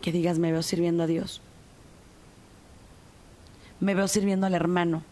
que 0.00 0.12
digas, 0.12 0.38
me 0.38 0.50
veo 0.50 0.62
sirviendo 0.62 1.02
a 1.02 1.06
Dios, 1.06 1.42
me 3.80 3.94
veo 3.94 4.08
sirviendo 4.08 4.46
al 4.46 4.54
hermano, 4.54 5.02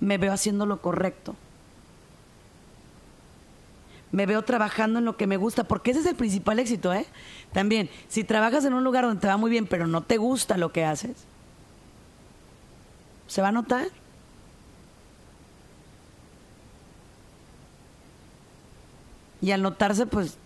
me 0.00 0.18
veo 0.18 0.32
haciendo 0.32 0.66
lo 0.66 0.80
correcto, 0.80 1.34
me 4.12 4.26
veo 4.26 4.42
trabajando 4.42 4.98
en 4.98 5.04
lo 5.04 5.16
que 5.16 5.26
me 5.26 5.36
gusta, 5.36 5.64
porque 5.64 5.90
ese 5.90 6.00
es 6.00 6.06
el 6.06 6.16
principal 6.16 6.58
éxito, 6.58 6.92
¿eh? 6.92 7.06
También, 7.52 7.90
si 8.08 8.24
trabajas 8.24 8.64
en 8.64 8.74
un 8.74 8.84
lugar 8.84 9.04
donde 9.04 9.20
te 9.20 9.26
va 9.26 9.36
muy 9.36 9.50
bien, 9.50 9.66
pero 9.66 9.86
no 9.86 10.02
te 10.02 10.16
gusta 10.16 10.56
lo 10.56 10.72
que 10.72 10.84
haces, 10.84 11.26
¿Se 13.26 13.42
va 13.42 13.48
a 13.48 13.52
notar? 13.52 13.88
Y 19.40 19.50
al 19.50 19.62
notarse, 19.62 20.06
pues, 20.06 20.38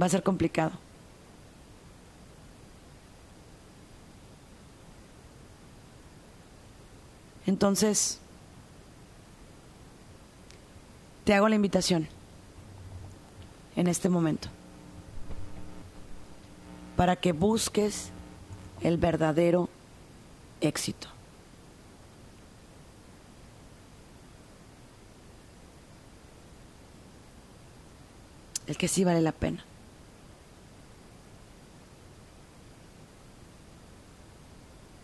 va 0.00 0.06
a 0.06 0.08
ser 0.08 0.22
complicado. 0.22 0.72
Entonces, 7.46 8.18
te 11.24 11.34
hago 11.34 11.48
la 11.48 11.54
invitación 11.54 12.08
en 13.76 13.86
este 13.86 14.08
momento 14.08 14.48
para 16.96 17.16
que 17.16 17.32
busques 17.32 18.10
el 18.80 18.96
verdadero 18.96 19.68
éxito. 20.60 21.08
El 28.66 28.76
que 28.76 28.88
sí 28.88 29.04
vale 29.04 29.20
la 29.20 29.32
pena. 29.32 29.64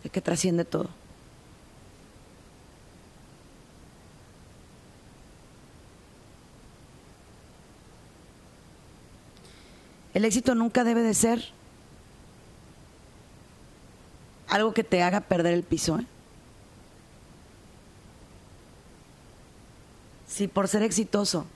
El 0.02 0.10
que 0.10 0.20
trasciende 0.20 0.64
todo. 0.64 1.01
El 10.14 10.24
éxito 10.24 10.54
nunca 10.54 10.84
debe 10.84 11.02
de 11.02 11.14
ser 11.14 11.42
algo 14.48 14.74
que 14.74 14.84
te 14.84 15.02
haga 15.02 15.22
perder 15.22 15.54
el 15.54 15.62
piso. 15.62 15.98
¿eh? 15.98 16.06
Si 20.26 20.48
por 20.48 20.68
ser 20.68 20.82
exitoso 20.82 21.46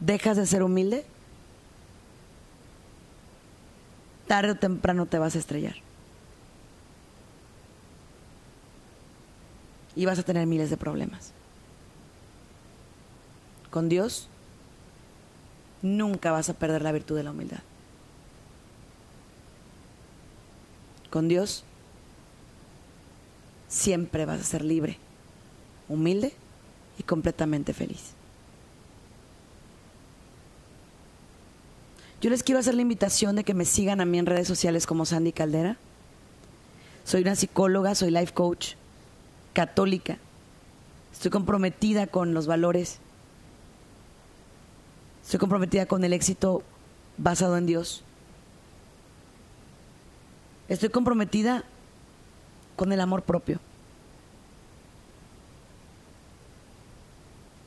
dejas 0.00 0.36
de 0.36 0.46
ser 0.46 0.62
humilde, 0.62 1.06
tarde 4.26 4.52
o 4.52 4.56
temprano 4.56 5.06
te 5.06 5.18
vas 5.18 5.36
a 5.36 5.38
estrellar. 5.38 5.76
Y 9.94 10.04
vas 10.04 10.18
a 10.18 10.22
tener 10.22 10.46
miles 10.46 10.68
de 10.68 10.76
problemas. 10.76 11.32
Con 13.70 13.88
Dios 13.88 14.28
nunca 15.82 16.32
vas 16.32 16.48
a 16.48 16.54
perder 16.54 16.82
la 16.82 16.92
virtud 16.92 17.16
de 17.16 17.24
la 17.24 17.32
humildad. 17.32 17.60
Con 21.10 21.28
Dios 21.28 21.64
siempre 23.68 24.24
vas 24.24 24.40
a 24.40 24.44
ser 24.44 24.64
libre, 24.64 24.98
humilde 25.88 26.32
y 26.98 27.02
completamente 27.02 27.74
feliz. 27.74 28.12
Yo 32.22 32.30
les 32.30 32.44
quiero 32.44 32.60
hacer 32.60 32.74
la 32.74 32.82
invitación 32.82 33.34
de 33.34 33.42
que 33.42 33.52
me 33.52 33.64
sigan 33.64 34.00
a 34.00 34.04
mí 34.04 34.18
en 34.18 34.26
redes 34.26 34.46
sociales 34.46 34.86
como 34.86 35.04
Sandy 35.04 35.32
Caldera. 35.32 35.76
Soy 37.04 37.22
una 37.22 37.34
psicóloga, 37.34 37.96
soy 37.96 38.12
life 38.12 38.32
coach, 38.32 38.74
católica. 39.52 40.18
Estoy 41.12 41.32
comprometida 41.32 42.06
con 42.06 42.32
los 42.32 42.46
valores. 42.46 43.00
Estoy 45.22 45.38
comprometida 45.38 45.86
con 45.86 46.04
el 46.04 46.12
éxito 46.12 46.62
basado 47.16 47.56
en 47.56 47.66
Dios. 47.66 48.02
Estoy 50.68 50.88
comprometida 50.88 51.64
con 52.76 52.92
el 52.92 53.00
amor 53.00 53.22
propio. 53.22 53.60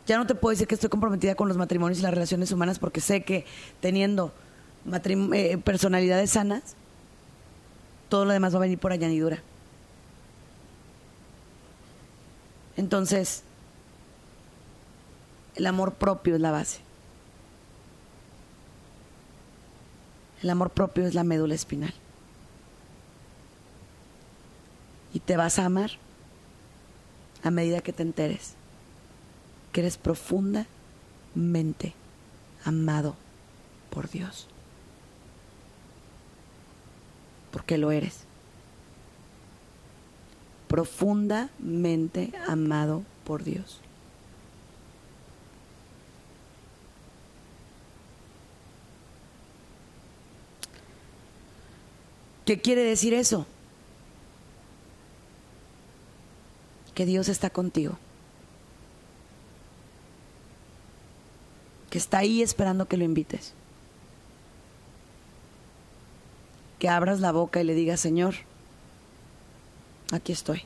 Ya 0.08 0.18
no 0.18 0.28
te 0.28 0.36
puedo 0.36 0.52
decir 0.52 0.68
que 0.68 0.76
estoy 0.76 0.90
comprometida 0.90 1.36
con 1.36 1.48
los 1.48 1.58
matrimonios 1.58 2.00
y 2.00 2.04
las 2.04 2.14
relaciones 2.14 2.52
humanas 2.52 2.78
porque 2.78 3.02
sé 3.02 3.24
que 3.24 3.46
teniendo 3.80 4.32
eh, 5.34 5.58
personalidades 5.58 6.32
sanas, 6.32 6.76
todo 8.10 8.26
lo 8.26 8.34
demás 8.34 8.54
va 8.54 8.58
a 8.58 8.62
venir 8.62 8.78
por 8.78 8.92
añadidura. 8.92 9.42
Entonces, 12.78 13.44
el 15.56 15.66
amor 15.66 15.94
propio 15.94 16.36
es 16.36 16.42
la 16.42 16.52
base. 16.52 16.85
El 20.42 20.50
amor 20.50 20.70
propio 20.72 21.06
es 21.06 21.14
la 21.14 21.24
médula 21.24 21.56
espinal. 21.56 21.94
Y 25.14 25.20
te 25.20 25.38
vas 25.38 25.60
a 25.60 25.66
amar 25.66 25.92
a 27.44 27.52
medida 27.52 27.82
que 27.82 27.94
te 27.94 28.04
enteres 28.04 28.56
que 29.76 29.82
eres 29.82 29.98
profundamente 29.98 31.94
amado 32.64 33.16
por 33.90 34.10
Dios. 34.10 34.48
Porque 37.52 37.78
lo 37.78 37.92
eres. 37.92 38.22
profundamente 40.70 42.32
amado 42.48 43.04
por 43.26 43.44
Dios. 43.44 43.82
¿Qué 52.46 52.62
quiere 52.62 52.84
decir 52.84 53.14
eso? 53.14 53.48
Que 56.94 57.06
Dios 57.06 57.28
está 57.28 57.50
contigo. 57.50 57.98
Que 61.90 61.98
está 61.98 62.20
ahí 62.20 62.44
esperando 62.44 62.88
que 62.88 62.98
lo 62.98 63.04
invites. 63.04 63.54
Que 66.78 66.88
abras 66.88 67.20
la 67.20 67.32
boca 67.32 67.60
y 67.60 67.64
le 67.64 67.74
digas, 67.74 68.00
Señor, 68.00 68.36
aquí 70.12 70.32
estoy. 70.32 70.64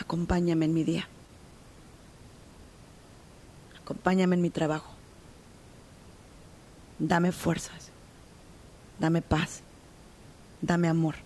Acompáñame 0.00 0.64
en 0.64 0.74
mi 0.74 0.82
día. 0.82 1.08
Acompáñame 3.82 4.34
en 4.34 4.42
mi 4.42 4.50
trabajo. 4.50 4.90
Dame 6.98 7.30
fuerzas. 7.30 7.91
Dame 9.02 9.20
paz. 9.20 9.62
Dame 10.60 10.86
amor. 10.86 11.16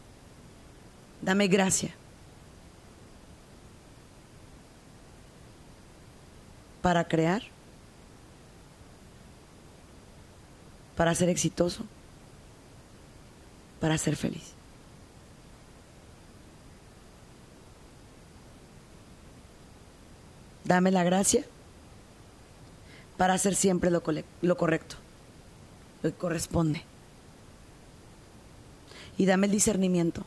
Dame 1.20 1.46
gracia. 1.46 1.94
Para 6.80 7.06
crear. 7.06 7.42
Para 10.96 11.14
ser 11.14 11.28
exitoso. 11.28 11.84
Para 13.78 13.98
ser 13.98 14.16
feliz. 14.16 14.54
Dame 20.64 20.90
la 20.90 21.04
gracia 21.04 21.44
para 23.18 23.34
hacer 23.34 23.54
siempre 23.54 23.90
lo, 23.90 24.02
lo 24.42 24.56
correcto, 24.58 24.96
lo 26.02 26.10
que 26.10 26.16
corresponde 26.16 26.84
y 29.18 29.26
dame 29.26 29.46
el 29.46 29.52
discernimiento 29.52 30.24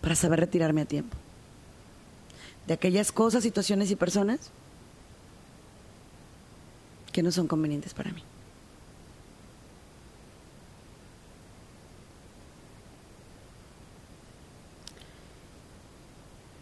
para 0.00 0.14
saber 0.14 0.40
retirarme 0.40 0.82
a 0.82 0.86
tiempo 0.86 1.16
de 2.66 2.74
aquellas 2.74 3.12
cosas, 3.12 3.42
situaciones 3.42 3.90
y 3.90 3.96
personas 3.96 4.50
que 7.12 7.22
no 7.22 7.32
son 7.32 7.46
convenientes 7.46 7.94
para 7.94 8.12
mí. 8.12 8.22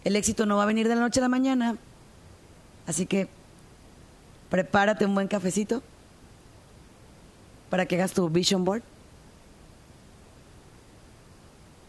El 0.05 0.17
éxito 0.17 0.45
no 0.45 0.59
va 0.59 0.65
a 0.65 0.67
venir 0.67 0.87
de 0.87 0.95
la 0.95 1.01
noche 1.01 1.21
a 1.21 1.23
la 1.23 1.29
mañana, 1.29 1.77
así 2.87 3.07
que 3.07 3.29
prepárate 4.51 5.07
un 5.07 5.15
buen 5.15 5.29
cafecito 5.29 5.83
para 7.75 7.87
que 7.87 7.97
hagas 7.97 8.13
tu 8.13 8.29
vision 8.29 8.65
board. 8.65 8.85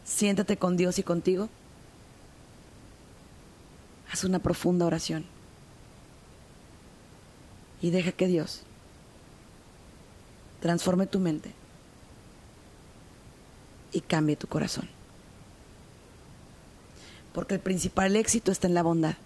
Siéntate 0.04 0.58
con 0.58 0.78
Dios 0.78 0.98
y 0.98 1.04
contigo. 1.04 1.48
Haz 4.12 4.24
una 4.24 4.40
profunda 4.40 4.88
oración. 4.88 5.28
Y 7.84 7.92
deja 7.92 8.14
que 8.14 8.26
Dios 8.26 8.64
transforme 10.60 11.06
tu 11.06 11.20
mente 11.20 11.54
y 13.92 14.02
cambie 14.02 14.36
tu 14.36 14.48
corazón. 14.48 14.90
Porque 17.32 17.54
el 17.54 17.60
principal 17.60 18.16
éxito 18.16 18.52
está 18.52 18.66
en 18.66 18.74
la 18.74 18.82
bondad. 18.82 19.18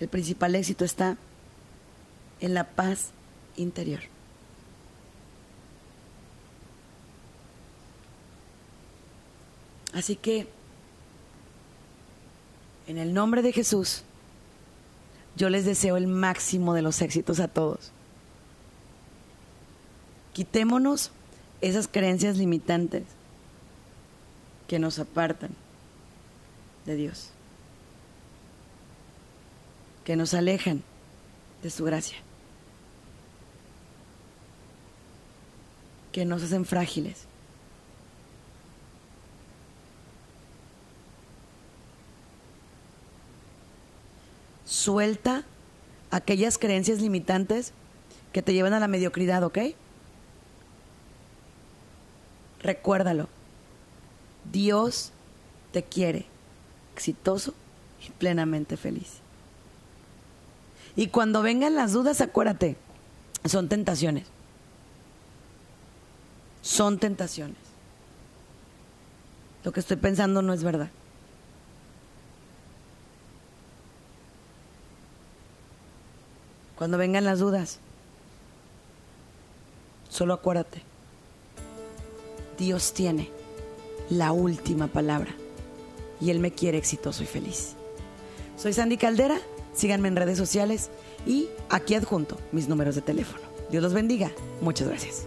El 0.00 0.08
principal 0.08 0.54
éxito 0.54 0.86
está 0.86 1.18
en 2.40 2.54
la 2.54 2.64
paz 2.64 3.10
interior. 3.56 4.00
Así 9.92 10.14
que, 10.14 10.46
en 12.86 12.98
el 12.98 13.14
nombre 13.14 13.40
de 13.40 13.52
Jesús, 13.52 14.02
yo 15.36 15.48
les 15.48 15.64
deseo 15.64 15.96
el 15.96 16.06
máximo 16.06 16.74
de 16.74 16.82
los 16.82 17.00
éxitos 17.00 17.40
a 17.40 17.48
todos. 17.48 17.92
Quitémonos 20.34 21.12
esas 21.62 21.88
creencias 21.88 22.36
limitantes 22.36 23.04
que 24.68 24.78
nos 24.78 24.98
apartan 24.98 25.50
de 26.84 26.96
Dios, 26.96 27.30
que 30.04 30.16
nos 30.16 30.34
alejan 30.34 30.82
de 31.62 31.70
su 31.70 31.84
gracia. 31.84 32.25
Que 36.16 36.24
nos 36.24 36.42
hacen 36.42 36.64
frágiles. 36.64 37.26
Suelta 44.64 45.44
aquellas 46.10 46.56
creencias 46.56 47.02
limitantes 47.02 47.74
que 48.32 48.40
te 48.40 48.54
llevan 48.54 48.72
a 48.72 48.80
la 48.80 48.88
mediocridad, 48.88 49.42
¿ok? 49.42 49.58
Recuérdalo. 52.62 53.28
Dios 54.50 55.12
te 55.70 55.82
quiere 55.82 56.24
exitoso 56.94 57.52
y 58.06 58.10
plenamente 58.12 58.78
feliz. 58.78 59.18
Y 60.96 61.08
cuando 61.08 61.42
vengan 61.42 61.74
las 61.74 61.92
dudas, 61.92 62.22
acuérdate, 62.22 62.78
son 63.44 63.68
tentaciones 63.68 64.24
son 66.66 66.98
tentaciones. 66.98 67.56
Lo 69.62 69.72
que 69.72 69.78
estoy 69.78 69.96
pensando 69.96 70.42
no 70.42 70.52
es 70.52 70.64
verdad. 70.64 70.88
Cuando 76.76 76.98
vengan 76.98 77.24
las 77.24 77.38
dudas, 77.38 77.78
solo 80.10 80.34
acuérdate, 80.34 80.82
Dios 82.58 82.92
tiene 82.92 83.30
la 84.10 84.32
última 84.32 84.88
palabra 84.88 85.34
y 86.20 86.30
Él 86.30 86.40
me 86.40 86.50
quiere 86.50 86.78
exitoso 86.78 87.22
y 87.22 87.26
feliz. 87.26 87.74
Soy 88.56 88.72
Sandy 88.72 88.96
Caldera, 88.96 89.38
síganme 89.72 90.08
en 90.08 90.16
redes 90.16 90.36
sociales 90.36 90.90
y 91.26 91.48
aquí 91.70 91.94
adjunto 91.94 92.38
mis 92.50 92.68
números 92.68 92.96
de 92.96 93.02
teléfono. 93.02 93.44
Dios 93.70 93.82
los 93.82 93.94
bendiga. 93.94 94.32
Muchas 94.60 94.88
gracias. 94.88 95.26